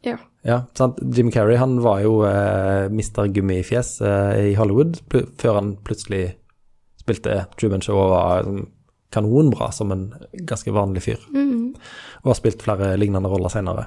Ja. 0.03 0.17
Ja, 0.43 0.57
sant? 0.75 0.97
Jim 1.15 1.29
Carrey 1.31 1.55
han 1.57 1.77
var 1.83 2.01
jo 2.03 2.17
eh, 2.27 2.89
Mr. 2.91 3.29
Gummifjes 3.31 4.01
eh, 4.03 4.49
i 4.51 4.53
Hollywood 4.59 4.99
før 5.39 5.59
han 5.61 5.77
plutselig 5.87 6.33
spilte 6.99 7.45
Truman 7.59 7.81
Show 7.83 7.99
og 7.99 8.11
var 8.11 8.43
sånn 8.47 8.65
kanonbra 9.13 9.69
som 9.71 9.91
en 9.93 10.07
ganske 10.49 10.71
vanlig 10.73 11.03
fyr. 11.05 11.19
Og 11.29 12.31
har 12.31 12.37
spilt 12.39 12.63
flere 12.65 12.95
lignende 12.97 13.29
roller 13.29 13.51
senere. 13.53 13.85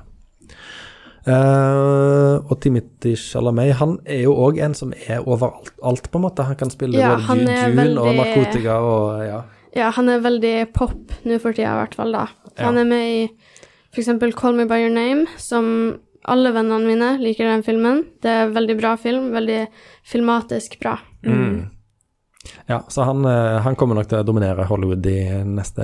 Uh, 1.26 2.38
og 2.46 2.60
Timothy 2.62 3.16
Chalamet 3.18 3.72
han 3.80 3.96
er 4.06 4.20
jo 4.28 4.36
òg 4.46 4.60
en 4.62 4.76
som 4.78 4.92
er 4.94 5.24
overalt, 5.26 5.72
alt 5.82 6.06
på 6.12 6.20
en 6.20 6.24
måte. 6.28 6.44
Han 6.46 6.58
kan 6.60 6.70
spille 6.70 7.00
Ja, 7.00 7.16
både 7.18 7.56
June 7.74 7.98
og 7.98 8.12
narkotika 8.14 8.76
og 8.78 9.24
ja. 9.26 9.40
Ja, 9.76 9.90
han 9.92 10.08
er 10.08 10.22
veldig 10.24 10.54
pop 10.72 11.10
nå 11.26 11.40
for 11.42 11.52
tida, 11.56 11.74
i 11.74 11.80
hvert 11.82 11.96
fall, 11.98 12.14
da. 12.14 12.28
Han 12.62 12.78
Ja. 12.78 12.80
er 12.80 12.86
med 12.86 13.04
i 13.10 13.30
eksempel 13.98 14.32
Call 14.32 14.54
Me 14.54 14.64
By 14.70 14.78
Your 14.86 14.94
Name, 14.94 15.26
som 15.36 15.98
alle 16.26 16.50
vennene 16.54 16.86
mine 16.88 17.12
liker 17.22 17.46
den 17.50 17.62
filmen. 17.66 18.04
Det 18.22 18.30
er 18.32 18.46
en 18.48 18.54
veldig 18.56 18.76
bra 18.80 18.96
film, 19.00 19.30
veldig 19.34 19.62
filmatisk 20.06 20.78
bra. 20.82 20.98
ja 22.66 22.84
så 22.88 23.02
han, 23.02 23.24
eh, 23.24 23.56
han 23.62 23.74
kommer 23.78 23.94
nok 23.98 24.06
til 24.10 24.20
å 24.20 24.26
dominere 24.26 24.64
Hollywood 24.68 25.00
de 25.02 25.16
neste 25.44 25.82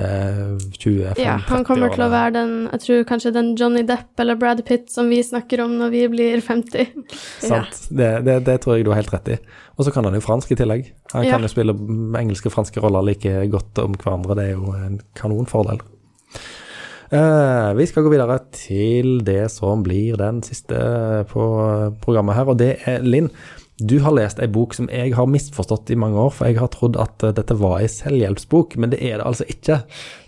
20-30 0.79 1.19
Ja, 1.19 1.35
han 1.49 1.65
kommer 1.67 1.91
til 1.91 2.05
å 2.05 2.09
være 2.11 2.31
den, 2.37 2.53
jeg 2.71 2.83
tror 2.85 3.03
kanskje 3.09 3.33
den 3.35 3.53
Johnny 3.59 3.83
Depp 3.87 4.19
eller 4.23 4.35
Brad 4.39 4.63
Pitt 4.67 4.89
som 4.91 5.09
vi 5.11 5.19
snakker 5.23 5.63
om 5.65 5.75
når 5.79 5.91
vi 5.91 6.03
blir 6.13 6.41
50. 6.41 6.93
Sant. 7.49 7.81
Det, 7.91 8.09
det, 8.27 8.37
det 8.47 8.57
tror 8.63 8.77
jeg 8.77 8.87
du 8.87 8.91
har 8.93 9.01
helt 9.01 9.13
rett 9.13 9.33
i. 9.35 9.39
Og 9.77 9.85
så 9.87 9.91
kan 9.95 10.05
han 10.07 10.15
jo 10.15 10.23
fransk 10.23 10.51
i 10.55 10.59
tillegg. 10.59 10.91
Han 11.13 11.25
Ja. 11.27 11.35
kan 11.35 11.43
jo 11.43 11.51
spille 11.51 11.75
engelske 12.19 12.47
og 12.51 12.55
franske 12.55 12.79
roller 12.83 13.03
like 13.11 13.31
godt 13.51 13.79
om 13.83 13.95
hverandre. 13.99 14.35
Det 14.39 14.45
er 14.49 14.55
jo 14.55 14.71
en 14.77 14.99
kanonfordel. 15.19 15.81
Eh, 17.13 17.73
vi 17.77 17.85
skal 17.85 18.05
gå 18.05 18.09
videre 18.09 18.39
til 18.55 19.19
det 19.25 19.45
som 19.53 19.83
blir 19.85 20.17
den 20.17 20.39
siste 20.41 20.79
på 21.29 21.43
programmet 22.01 22.39
her, 22.39 22.49
og 22.49 22.57
det 22.57 22.77
er 22.89 23.05
Linn. 23.05 23.29
Du 23.77 23.99
har 24.01 24.15
lest 24.15 24.39
ei 24.41 24.47
bok 24.49 24.73
som 24.77 24.87
jeg 24.89 25.13
har 25.17 25.29
misforstått 25.29 25.91
i 25.93 25.97
mange 25.99 26.17
år, 26.17 26.31
for 26.33 26.49
jeg 26.49 26.57
har 26.61 26.71
trodd 26.73 26.97
at 27.01 27.25
eh, 27.25 27.35
dette 27.37 27.57
var 27.59 27.83
ei 27.83 27.89
selvhjelpsbok, 27.91 28.77
men 28.81 28.93
det 28.93 29.01
er 29.01 29.19
det 29.19 29.27
altså 29.29 29.45
ikke. 29.49 29.79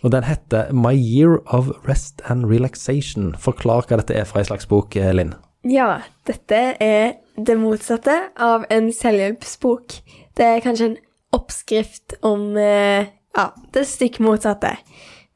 Og 0.05 0.13
den 0.13 0.27
heter 0.27 0.69
My 0.73 0.93
Year 0.93 1.39
of 1.45 1.71
Rest 1.89 2.21
and 2.29 2.45
Relaxation. 2.51 3.33
Forklar 3.41 3.89
hva 3.89 4.01
dette 4.01 4.17
er 4.17 4.29
for 4.29 4.43
ei 4.43 4.49
slags 4.49 4.69
bok, 4.69 4.97
eh, 4.99 5.13
Linn. 5.15 5.33
Ja, 5.65 6.03
dette 6.29 6.61
er 6.77 7.15
det 7.33 7.57
motsatte 7.57 8.19
av 8.37 8.67
en 8.69 8.91
selvhjelpsbok. 8.93 9.99
Det 10.37 10.51
er 10.51 10.61
kanskje 10.61 10.91
en 10.91 10.97
oppskrift 11.33 12.19
om 12.21 12.53
eh, 12.61 13.09
Ja, 13.35 13.49
det 13.75 13.81
stikk 13.89 14.21
motsatte. 14.23 14.77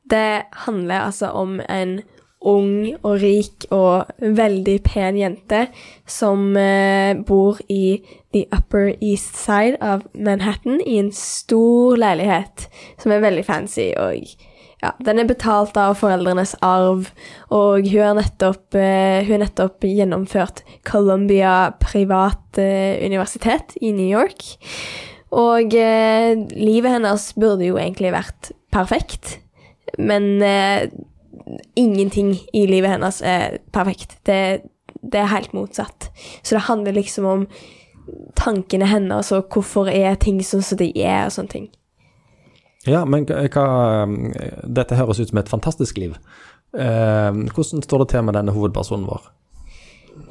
Det 0.10 0.44
handler 0.66 1.06
altså 1.10 1.34
om 1.38 1.60
en 1.70 2.00
ung 2.40 2.96
og 3.04 3.20
rik 3.20 3.66
og 3.76 4.08
veldig 4.20 4.78
pen 4.86 5.18
jente 5.20 5.66
som 6.08 6.56
eh, 6.58 7.12
bor 7.28 7.60
i 7.68 8.00
the 8.34 8.46
Upper 8.56 8.94
East 9.02 9.36
Side 9.36 9.80
av 9.84 10.06
Manhattan 10.14 10.80
i 10.86 11.02
en 11.02 11.12
stor 11.16 12.00
leilighet 12.00 12.70
som 13.02 13.12
er 13.12 13.26
veldig 13.26 13.44
fancy. 13.48 13.92
og 14.00 14.24
ja, 14.80 14.94
Den 15.04 15.20
er 15.20 15.28
betalt 15.28 15.76
av 15.80 15.98
foreldrenes 16.00 16.56
arv, 16.64 17.10
og 17.52 17.88
hun 17.90 18.06
har 18.06 18.16
nettopp, 18.16 18.76
eh, 18.76 19.28
nettopp 19.28 19.84
gjennomført 19.84 20.64
Columbia 20.88 21.74
privat 21.82 22.58
eh, 22.58 22.96
universitet 23.04 23.76
i 23.82 23.92
New 23.92 24.08
York. 24.08 24.56
Og 25.36 25.76
eh, 25.76 26.40
livet 26.56 26.96
hennes 26.96 27.28
burde 27.36 27.68
jo 27.68 27.78
egentlig 27.78 28.14
vært 28.16 28.54
perfekt, 28.72 29.38
men 29.98 30.42
eh, 30.46 30.90
ingenting 31.76 32.36
i 32.54 32.66
livet 32.70 32.92
hennes 32.94 33.22
er 33.26 33.58
perfekt. 33.74 34.18
Det, 34.28 34.62
det 35.02 35.20
er 35.22 35.32
helt 35.34 35.54
motsatt. 35.54 36.10
Så 36.44 36.56
det 36.56 36.66
handler 36.68 36.92
liksom 36.98 37.26
om 37.26 37.48
tankene 38.40 38.88
hennes 38.90 39.32
og 39.36 39.50
hvorfor 39.54 39.90
er 39.92 40.16
ting 40.22 40.40
sånn 40.44 40.64
som 40.66 40.80
de 40.82 40.90
er, 40.98 41.26
og 41.28 41.34
sånne 41.36 41.54
ting. 41.54 41.68
Ja, 42.88 43.04
men 43.06 43.26
hva, 43.28 43.44
hva- 43.52 44.64
Dette 44.66 44.96
høres 44.98 45.20
ut 45.20 45.30
som 45.30 45.38
et 45.42 45.52
fantastisk 45.52 45.98
liv. 46.00 46.16
Eh, 46.74 47.32
hvordan 47.54 47.84
står 47.86 48.04
det 48.06 48.10
til 48.14 48.24
med 48.26 48.38
denne 48.38 48.54
hovedpersonen 48.56 49.06
vår? 49.10 49.28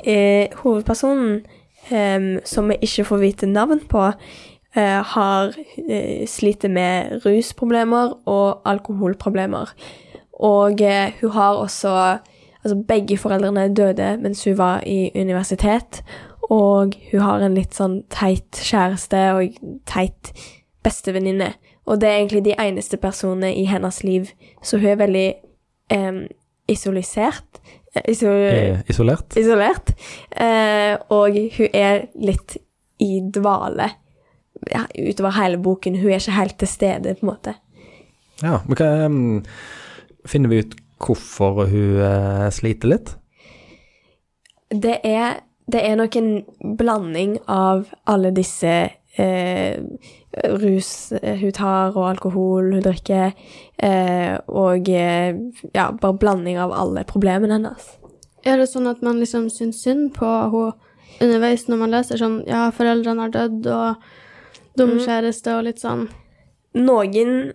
Eh, 0.07 0.49
hovedpersonen, 0.63 1.43
em, 1.91 2.29
som 2.45 2.69
vi 2.71 2.77
ikke 2.85 3.05
får 3.09 3.23
vite 3.23 3.47
navn 3.51 3.81
på, 3.91 4.09
eh, 4.79 5.03
har 5.15 5.53
eh, 5.89 6.23
sliter 6.31 6.71
med 6.73 7.21
rusproblemer 7.27 8.15
og 8.31 8.63
alkoholproblemer. 8.65 9.75
Og 10.39 10.81
eh, 10.81 11.13
hun 11.21 11.31
har 11.31 11.55
også 11.65 11.95
Altså, 12.65 12.75
begge 12.89 13.15
foreldrene 13.17 13.69
døde 13.75 14.17
mens 14.19 14.41
hun 14.45 14.57
var 14.59 14.81
i 14.87 15.11
universitet, 15.15 16.01
og 16.51 16.93
hun 17.13 17.21
har 17.23 17.39
en 17.47 17.55
litt 17.55 17.77
sånn 17.77 18.01
teit 18.11 18.59
kjæreste 18.67 19.21
og 19.37 19.61
teit 19.87 20.33
bestevenninne. 20.85 21.53
Og 21.87 22.01
det 22.03 22.09
er 22.09 22.17
egentlig 22.19 22.43
de 22.49 22.57
eneste 22.59 22.99
personene 22.99 23.53
i 23.55 23.63
hennes 23.71 24.03
liv, 24.05 24.27
så 24.63 24.81
hun 24.83 24.91
er 24.91 24.99
veldig 25.01 25.27
eh, 25.95 26.19
isolisert. 26.69 27.63
Eh, 27.95 28.03
Iso 28.11 28.27
Er 28.35 28.83
isolert? 28.91 29.39
isolert. 29.39 29.95
Eh, 30.35 30.99
og 31.15 31.39
hun 31.57 31.69
er 31.73 32.09
litt 32.19 32.59
i 32.99 33.21
dvale 33.35 33.93
ja, 34.71 34.85
utover 34.99 35.37
hele 35.39 35.61
boken. 35.63 35.99
Hun 36.01 36.11
er 36.11 36.21
ikke 36.23 36.37
helt 36.39 36.59
til 36.59 36.71
stede, 36.71 37.15
på 37.19 37.27
en 37.27 37.33
måte. 37.33 37.55
Ja, 38.43 38.61
men 38.67 38.79
hva 38.79 38.93
Finner 40.29 40.51
vi 40.51 40.59
ut 40.61 40.75
hvorfor 41.01 41.63
hun 41.71 42.01
uh, 42.03 42.49
sliter 42.53 42.91
litt? 42.91 43.15
Det 44.69 44.99
er, 45.07 45.39
det 45.71 45.81
er 45.87 45.95
nok 45.97 46.17
en 46.19 46.33
blanding 46.77 47.39
av 47.49 47.87
alle 48.11 48.35
disse 48.37 48.75
eh, 49.19 49.79
rus 50.61 51.13
eh, 51.13 51.39
hun 51.41 51.53
tar, 51.53 51.97
og 51.97 52.11
alkohol 52.11 52.73
hun 52.75 52.85
drikker, 52.85 53.33
eh, 53.83 54.35
og 54.49 54.91
eh, 54.93 55.39
ja, 55.75 55.89
bare 55.91 56.19
blanding 56.21 56.61
av 56.61 56.75
alle 56.77 57.05
problemene 57.09 57.59
hennes. 57.59 57.89
Er 58.47 58.61
det 58.61 58.69
sånn 58.71 58.89
at 58.91 59.03
man 59.05 59.19
liksom 59.21 59.49
syns 59.53 59.83
synd 59.83 60.13
på 60.19 60.29
henne 60.29 60.77
underveis 61.19 61.65
når 61.67 61.79
man 61.81 61.91
leser 61.91 62.21
sånn 62.21 62.37
Ja, 62.47 62.69
foreldrene 62.71 63.25
har 63.25 63.33
dødd, 63.35 63.65
og 63.67 64.05
Mm. 64.87 65.57
og 65.57 65.65
litt 65.67 65.81
sånn 65.83 66.09
Noen 66.79 67.53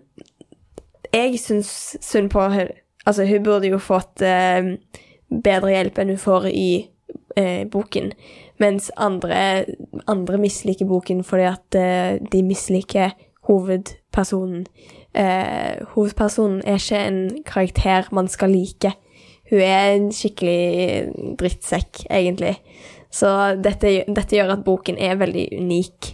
Jeg 1.13 1.37
syns 1.39 1.69
synd 2.01 2.31
på 2.33 2.41
henne. 2.49 2.79
Altså, 3.05 3.25
hun 3.27 3.43
burde 3.43 3.67
jo 3.69 3.77
fått 3.83 4.23
eh, 4.25 4.73
bedre 5.29 5.73
hjelp 5.75 5.99
enn 5.99 6.13
hun 6.13 6.21
får 6.21 6.47
i 6.49 6.69
eh, 7.35 7.67
boken. 7.69 8.13
Mens 8.63 8.89
andre, 8.97 9.65
andre 10.07 10.39
misliker 10.41 10.87
boken 10.89 11.23
fordi 11.27 11.45
at 11.49 11.77
eh, 11.77 12.17
de 12.31 12.41
misliker 12.47 13.13
hovedpersonen. 13.49 14.65
Eh, 15.13 15.83
hovedpersonen 15.93 16.63
er 16.65 16.79
ikke 16.79 17.01
en 17.07 17.21
karakter 17.45 18.09
man 18.15 18.31
skal 18.31 18.55
like. 18.55 18.95
Hun 19.51 19.61
er 19.61 19.93
en 19.93 20.09
skikkelig 20.15 21.35
drittsekk, 21.39 22.05
egentlig. 22.09 22.55
Så 23.13 23.29
dette, 23.61 23.99
dette 24.07 24.35
gjør 24.39 24.55
at 24.55 24.63
boken 24.65 24.97
er 24.97 25.19
veldig 25.19 25.49
unik. 25.59 26.13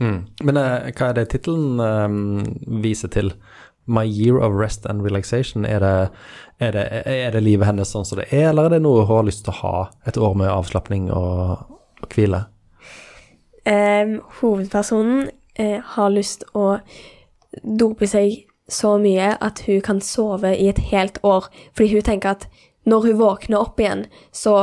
Mm. 0.00 0.20
Men 0.46 0.60
uh, 0.60 0.90
hva 0.96 1.10
er 1.10 1.18
det 1.18 1.30
tittelen 1.32 1.80
um, 1.80 2.44
viser 2.82 3.12
til? 3.12 3.34
My 3.90 4.04
year 4.04 4.38
of 4.38 4.54
rest 4.54 4.84
and 4.86 5.02
relaxation. 5.02 5.64
Er 5.66 5.80
det, 5.82 5.94
er, 6.60 6.76
det, 6.76 6.84
er 7.10 7.32
det 7.34 7.40
livet 7.42 7.66
hennes 7.66 7.90
sånn 7.90 8.04
som 8.06 8.20
det 8.20 8.28
er, 8.30 8.50
eller 8.52 8.68
er 8.68 8.76
det 8.76 8.84
noe 8.84 9.02
hun 9.02 9.16
har 9.16 9.26
lyst 9.26 9.42
til 9.46 9.54
å 9.56 9.60
ha? 9.64 9.72
Et 10.06 10.20
år 10.20 10.36
med 10.38 10.52
avslapning 10.52 11.08
og, 11.10 11.64
og 12.04 12.14
hvile? 12.14 12.44
Um, 13.66 14.20
hovedpersonen 14.40 15.26
uh, 15.58 15.80
har 15.96 16.14
lyst 16.14 16.46
å 16.54 16.76
dope 17.64 18.06
seg 18.06 18.44
så 18.70 18.94
mye 19.02 19.32
at 19.42 19.64
hun 19.66 19.80
kan 19.82 20.00
sove 20.04 20.52
i 20.54 20.68
et 20.70 20.78
helt 20.92 21.18
år, 21.26 21.48
fordi 21.74 21.96
hun 21.96 22.06
tenker 22.06 22.36
at 22.36 22.46
når 22.88 23.08
hun 23.08 23.18
våkner 23.20 23.60
opp 23.60 23.80
igjen, 23.82 24.06
så 24.32 24.54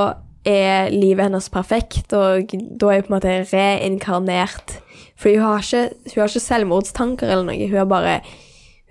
er 0.47 0.91
livet 0.93 1.27
hennes 1.27 1.49
perfekt, 1.51 2.13
og 2.15 2.53
da 2.55 2.91
er 2.91 3.01
hun 3.01 3.07
på 3.07 3.11
en 3.11 3.17
måte 3.17 3.35
reinkarnert. 3.51 4.77
Fordi 5.17 5.37
hun 5.39 5.47
har 5.47 5.63
ikke, 5.65 5.83
hun 6.13 6.21
har 6.21 6.31
ikke 6.31 6.43
selvmordstanker 6.45 7.31
eller 7.31 7.47
noe, 7.49 7.69
hun 7.69 7.81
har 7.81 7.89
bare, 7.89 8.19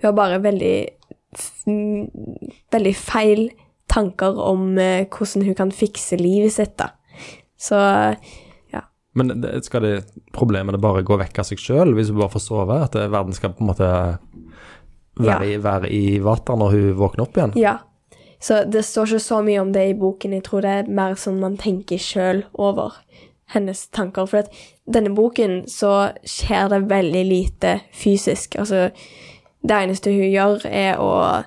hun 0.01 0.09
har 0.09 0.17
bare 0.17 0.41
veldig, 0.43 0.75
veldig 2.75 2.95
feil 2.99 3.47
tanker 3.87 4.39
om 4.43 4.73
eh, 4.81 5.05
hvordan 5.07 5.47
hun 5.47 5.55
kan 5.55 5.71
fikse 5.71 6.19
livet 6.19 6.57
sitt, 6.57 6.75
da. 6.79 6.91
Så 7.57 7.79
Men 9.17 9.31
skal 9.65 9.81
det 9.81 9.93
problemene 10.29 10.77
bare 10.77 11.01
gå 11.01 11.15
vekk 11.17 11.39
av 11.41 11.47
seg 11.47 11.57
sjøl, 11.57 11.95
hvis 11.97 12.11
hun 12.11 12.19
bare 12.19 12.35
får 12.35 12.43
sove? 12.43 12.75
At 12.85 12.93
verden 12.93 13.33
skal 13.33 13.55
på 13.55 13.63
en 13.63 13.71
måte 13.71 13.87
være, 15.17 15.47
i, 15.47 15.55
være 15.63 15.89
i 15.89 16.19
vater 16.21 16.59
når 16.59 16.75
hun 16.75 16.91
våkner 16.99 17.25
opp 17.25 17.39
igjen? 17.39 17.55
Ja. 17.57 17.79
Så 18.37 18.61
det 18.69 18.83
står 18.85 19.15
ikke 19.15 19.23
så 19.25 19.41
mye 19.41 19.63
om 19.63 19.71
det 19.73 19.87
i 19.89 19.97
boken. 19.97 20.35
Jeg 20.37 20.45
tror 20.45 20.61
det 20.61 20.73
er 20.83 20.91
mer 20.99 21.17
sånn 21.17 21.39
man 21.41 21.57
tenker 21.57 21.97
sjøl 22.01 22.43
over 22.53 22.99
hennes 23.53 23.87
tanker. 23.87 24.25
For 24.25 24.37
at 24.37 24.49
denne 24.93 25.15
boken 25.15 25.63
så 25.69 26.11
skjer 26.25 26.71
det 26.73 26.89
veldig 26.89 27.25
lite 27.25 27.79
fysisk. 27.93 28.55
Altså, 28.59 28.89
det 29.63 29.77
eneste 29.83 30.11
hun 30.11 30.31
gjør, 30.31 30.65
er 30.65 30.99
å 30.99 31.43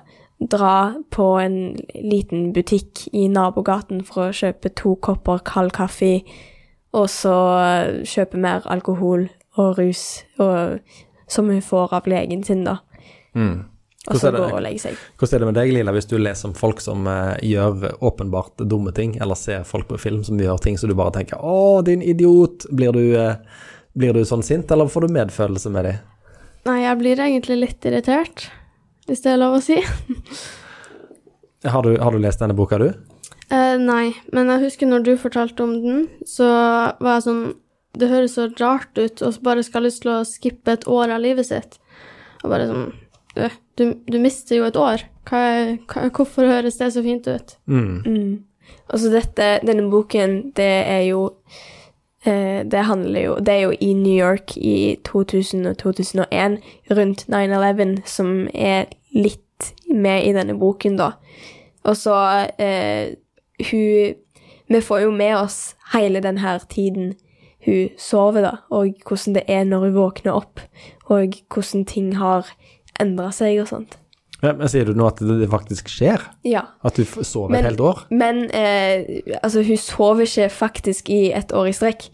dra 0.51 0.93
på 1.13 1.27
en 1.39 1.75
liten 1.95 2.53
butikk 2.53 3.05
i 3.13 3.27
nabogaten 3.29 4.01
for 4.05 4.29
å 4.29 4.35
kjøpe 4.35 4.73
to 4.77 4.95
kopper 5.01 5.43
kald 5.45 5.73
kaffe, 5.77 6.21
og 6.91 7.09
så 7.09 7.35
kjøpe 8.03 8.41
mer 8.41 8.65
alkohol 8.65 9.29
og 9.59 9.77
rus, 9.77 10.23
og, 10.39 10.79
som 11.29 11.49
hun 11.49 11.61
får 11.61 11.93
av 11.93 12.09
legen 12.09 12.43
sin, 12.43 12.65
da. 12.65 12.79
Mm. 13.35 13.70
Og 14.09 14.17
så 14.17 14.31
gå 14.33 14.41
og 14.47 14.61
legge 14.65 14.81
seg. 14.81 15.01
Hvordan 15.19 15.35
er 15.35 15.43
det 15.43 15.47
med 15.51 15.57
deg, 15.59 15.71
Lila, 15.75 15.91
hvis 15.93 16.07
du 16.09 16.15
leser 16.17 16.49
om 16.49 16.55
folk 16.57 16.79
som 16.81 17.05
uh, 17.05 17.35
gjør 17.45 17.91
åpenbart 18.01 18.63
dumme 18.65 18.89
ting, 18.97 19.13
eller 19.21 19.37
ser 19.37 19.61
folk 19.67 19.85
på 19.91 19.99
film 20.01 20.23
som 20.25 20.39
gjør 20.41 20.57
ting 20.63 20.79
så 20.81 20.89
du 20.89 20.95
bare 20.97 21.13
tenker 21.19 21.37
'Å, 21.37 21.83
din 21.85 22.01
idiot', 22.01 22.65
blir 22.73 22.95
du, 22.97 23.03
uh, 23.13 23.35
blir 23.93 24.13
du 24.17 24.23
sånn 24.25 24.41
sint, 24.43 24.71
eller 24.73 24.89
får 24.89 25.05
du 25.05 25.13
medfølelse 25.13 25.69
med 25.69 25.85
dem? 25.85 25.99
Nei, 26.65 26.79
jeg 26.81 26.97
blir 26.97 27.21
egentlig 27.21 27.59
litt 27.59 27.85
irritert, 27.85 28.47
hvis 29.05 29.21
det 29.21 29.33
er 29.35 29.37
lov 29.41 29.59
å 29.59 29.61
si. 29.61 29.77
Har, 31.63 31.83
du- 31.85 31.97
har 32.01 32.11
du 32.11 32.17
lest 32.17 32.39
denne 32.41 32.57
boka, 32.57 32.77
du? 32.81 32.89
Uh, 33.51 33.77
nei, 33.77 34.15
men 34.33 34.47
jeg 34.49 34.63
husker 34.65 34.87
når 34.89 35.03
du 35.05 35.17
fortalte 35.19 35.61
om 35.61 35.73
den, 35.83 36.07
så 36.25 36.47
var 37.01 37.19
jeg 37.19 37.27
sånn 37.27 37.43
Det 37.91 38.07
høres 38.07 38.37
så 38.37 38.45
rart 38.55 38.95
ut, 38.95 39.21
og 39.21 39.33
så 39.35 39.41
bare 39.43 39.63
skal 39.67 39.81
ha 39.81 39.87
lyst 39.89 40.01
til 40.05 40.11
å 40.13 40.21
skippe 40.23 40.71
et 40.71 40.85
år 40.87 41.11
av 41.11 41.19
livet 41.19 41.43
sitt. 41.45 41.73
Og 42.39 42.49
bare 42.53 42.69
sånn 42.69 42.85
øh, 43.35 43.57
du, 43.77 43.93
du 44.11 44.19
mister 44.19 44.57
jo 44.57 44.67
et 44.67 44.77
år. 44.79 45.05
Hva, 45.29 45.41
hva, 45.89 46.07
hvorfor 46.09 46.47
høres 46.49 46.79
det 46.81 46.91
så 46.93 47.03
fint 47.05 47.27
ut? 47.27 47.57
Mm. 47.65 48.01
Mm. 48.05 48.31
Altså 48.91 49.11
dette, 49.13 49.51
denne 49.67 49.89
boken, 49.91 50.51
det 50.57 50.71
er 50.87 51.01
jo 51.09 51.21
eh, 52.25 52.63
Det 52.71 52.83
handler 52.87 53.21
jo 53.21 53.35
Det 53.39 53.53
er 53.53 53.59
jo 53.59 53.71
i 53.79 53.93
New 53.93 54.15
York 54.15 54.57
i 54.57 54.97
2000 55.05 55.65
og 55.67 55.77
2001, 55.77 56.57
rundt 56.91 57.25
9-11, 57.29 58.01
som 58.05 58.47
er 58.53 58.91
litt 59.11 59.73
med 59.93 60.27
i 60.27 60.33
denne 60.33 60.57
boken, 60.59 60.97
da. 60.97 61.11
Og 61.83 61.97
så 61.97 62.15
eh, 62.59 63.13
Hun 63.71 64.15
Vi 64.71 64.81
får 64.81 64.99
jo 64.99 65.11
med 65.11 65.35
oss 65.35 65.75
hele 65.93 66.21
denne 66.23 66.59
tiden 66.69 67.13
hun 67.65 67.89
sover, 67.97 68.41
da, 68.41 68.51
og 68.69 68.93
hvordan 69.07 69.35
det 69.35 69.43
er 69.47 69.63
når 69.63 69.79
hun 69.79 69.95
våkner 69.95 70.31
opp, 70.31 70.59
og 71.05 71.35
hvordan 71.53 71.85
ting 71.85 72.15
har 72.17 72.47
endra 73.01 73.31
seg 73.35 73.59
og 73.63 73.67
sånt. 73.71 73.97
Ja, 74.41 74.55
men 74.57 74.69
Sier 74.73 74.87
du 74.89 74.95
nå 74.97 75.05
at 75.05 75.19
det, 75.21 75.45
faktisk 75.51 75.89
skjer? 75.93 76.23
Ja. 76.47 76.63
At 76.83 76.95
du 76.97 77.03
sover 77.05 77.51
Men- 77.53 77.59
et 77.61 77.69
helt 77.69 77.83
år? 77.85 77.99
Men 78.09 78.39
eh, 78.57 79.21
altså, 79.43 79.61
hun 79.67 79.77
sover 79.77 80.25
ikke 80.25 80.47
faktisk 80.49 81.11
i 81.13 81.31
et 81.37 81.53
år 81.53 81.69
i 81.69 81.75
strekk, 81.77 82.07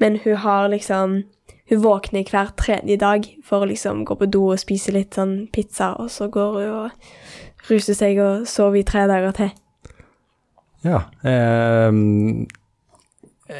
men 0.00 0.20
hun 0.24 0.36
har 0.36 0.68
liksom 0.72 1.24
Hun 1.68 1.80
våkner 1.82 2.22
hver 2.30 2.52
tredje 2.54 2.94
dag 2.96 3.24
for 3.42 3.64
å 3.64 3.66
liksom 3.66 4.04
gå 4.06 4.14
på 4.14 4.28
do 4.30 4.52
og 4.52 4.58
spise 4.62 4.92
litt 4.94 5.16
sånn 5.18 5.48
pizza, 5.50 5.96
og 5.98 6.12
så 6.14 6.28
går 6.30 6.52
hun 6.60 6.74
og 6.84 6.90
ruser 7.68 7.96
seg 7.98 8.20
og 8.22 8.44
sover 8.46 8.78
i 8.78 8.84
tre 8.86 9.02
dager 9.10 9.32
til. 9.34 9.50
Ja. 10.86 11.00
Eh, 11.26 11.90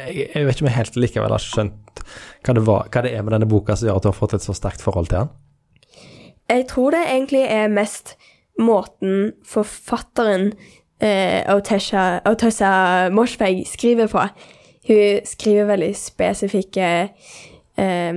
jeg 0.07 0.45
vet 0.45 0.55
ikke 0.55 0.63
om 0.65 0.69
jeg 0.71 0.77
helt 0.77 0.95
likevel 0.99 1.35
har 1.35 1.43
skjønt 1.43 2.01
hva 2.45 2.55
det, 2.55 2.63
var, 2.63 2.87
hva 2.87 3.03
det 3.03 3.11
er 3.11 3.23
med 3.27 3.35
denne 3.35 3.47
boka 3.51 3.75
som 3.75 3.89
gjør 3.89 3.99
at 3.99 4.07
du 4.07 4.09
har 4.13 4.17
fått 4.17 4.37
et 4.37 4.45
så 4.45 4.55
sterkt 4.55 4.83
forhold 4.83 5.11
til 5.11 5.25
den. 5.25 5.29
Jeg 6.49 6.67
tror 6.69 6.91
det 6.95 7.03
egentlig 7.09 7.43
er 7.49 7.67
mest 7.67 8.15
måten 8.59 9.33
forfatteren 9.45 10.53
eh, 11.01 11.43
Otesha, 11.55 13.09
Moshfegh 13.09 13.65
skriver 13.67 14.07
på. 14.07 14.23
Hun 14.87 15.25
skriver 15.25 15.65
veldig 15.65 15.91
spesifikke 15.95 17.09
eh, 17.77 18.13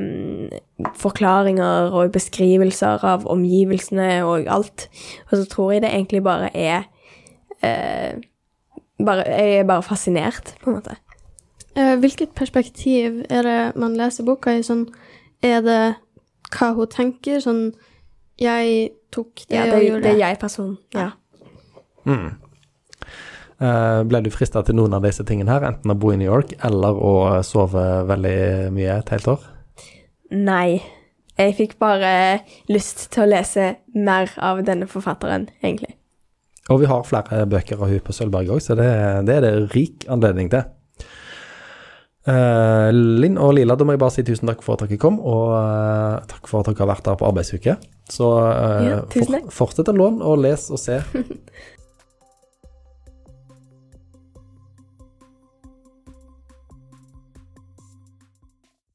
forklaringer 0.96 1.90
og 1.90 2.12
beskrivelser 2.12 3.04
av 3.04 3.26
omgivelsene 3.26 4.24
og 4.24 4.46
alt. 4.48 4.88
Og 5.30 5.36
så 5.36 5.44
tror 5.50 5.72
jeg 5.72 5.82
det 5.82 5.92
egentlig 5.92 6.22
bare 6.22 6.56
er 6.56 6.82
eh, 7.62 8.16
bare, 9.04 9.24
Jeg 9.28 9.58
er 9.58 9.64
bare 9.64 9.82
fascinert, 9.82 10.54
på 10.62 10.70
en 10.70 10.76
måte. 10.76 10.96
Eh, 11.76 11.98
hvilket 11.98 12.30
perspektiv 12.34 13.24
er 13.30 13.42
det 13.42 13.72
man 13.76 13.96
leser 13.96 14.24
boka 14.24 14.50
i? 14.50 14.62
Sånn, 14.62 14.86
er 15.42 15.60
det 15.64 15.82
hva 16.50 16.72
hun 16.74 16.90
tenker? 16.90 17.40
Sånn 17.40 17.72
Jeg 18.40 18.90
tok 19.12 19.42
det, 19.48 19.56
Ja, 19.56 19.66
og 19.74 19.82
gjorde 19.84 20.02
det 20.02 20.14
det. 20.14 20.14
er 20.16 20.22
jeg-personen. 20.30 20.78
Ja. 20.96 21.10
Eh, 23.60 24.02
ble 24.08 24.22
du 24.24 24.30
frista 24.32 24.62
til 24.64 24.78
noen 24.78 24.94
av 24.96 25.04
disse 25.04 25.24
tingene 25.28 25.52
her, 25.52 25.66
enten 25.68 25.92
å 25.92 25.96
bo 26.00 26.14
i 26.14 26.16
New 26.16 26.30
York 26.30 26.54
eller 26.64 26.96
å 26.96 27.12
sove 27.44 27.82
veldig 28.08 28.72
mye 28.72 28.94
et 29.02 29.12
helt 29.12 29.28
år? 29.28 29.44
Nei. 30.32 30.80
Jeg 31.40 31.54
fikk 31.56 31.78
bare 31.80 32.40
lyst 32.68 33.06
til 33.14 33.24
å 33.24 33.30
lese 33.30 33.76
mer 33.96 34.32
av 34.44 34.58
denne 34.64 34.88
forfatteren, 34.90 35.46
egentlig. 35.62 35.94
Og 36.70 36.82
vi 36.82 36.88
har 36.90 37.04
flere 37.08 37.46
bøker 37.48 37.80
av 37.80 37.88
hun 37.88 38.02
på 38.04 38.12
Sølvberg 38.12 38.50
òg, 38.56 38.60
så 38.64 38.76
det, 38.76 38.88
det 39.28 39.38
er 39.38 39.46
det 39.46 39.52
rik 39.74 40.04
anledning 40.12 40.50
til. 40.52 40.66
Eh, 42.28 42.88
Linn 42.92 43.38
og 43.40 43.54
Lila, 43.56 43.76
da 43.80 43.86
må 43.86 43.94
jeg 43.94 44.02
bare 44.02 44.12
si 44.12 44.24
tusen 44.28 44.50
takk 44.50 44.60
for 44.64 44.76
at 44.76 44.84
dere 44.84 45.00
kom, 45.00 45.16
og 45.24 45.54
uh, 45.56 46.20
takk 46.28 46.50
for 46.50 46.60
at 46.60 46.68
dere 46.68 46.84
har 46.84 46.90
vært 46.92 47.08
her 47.08 47.20
på 47.20 47.28
arbeidsuke. 47.30 47.76
Så 48.10 48.28
uh, 48.36 48.80
Ja, 48.84 48.98
for, 49.14 49.52
fortsett 49.62 49.88
å 49.88 49.96
låne 49.96 50.26
og 50.26 50.42
les 50.44 50.68
og 50.72 50.82
se. 50.82 51.00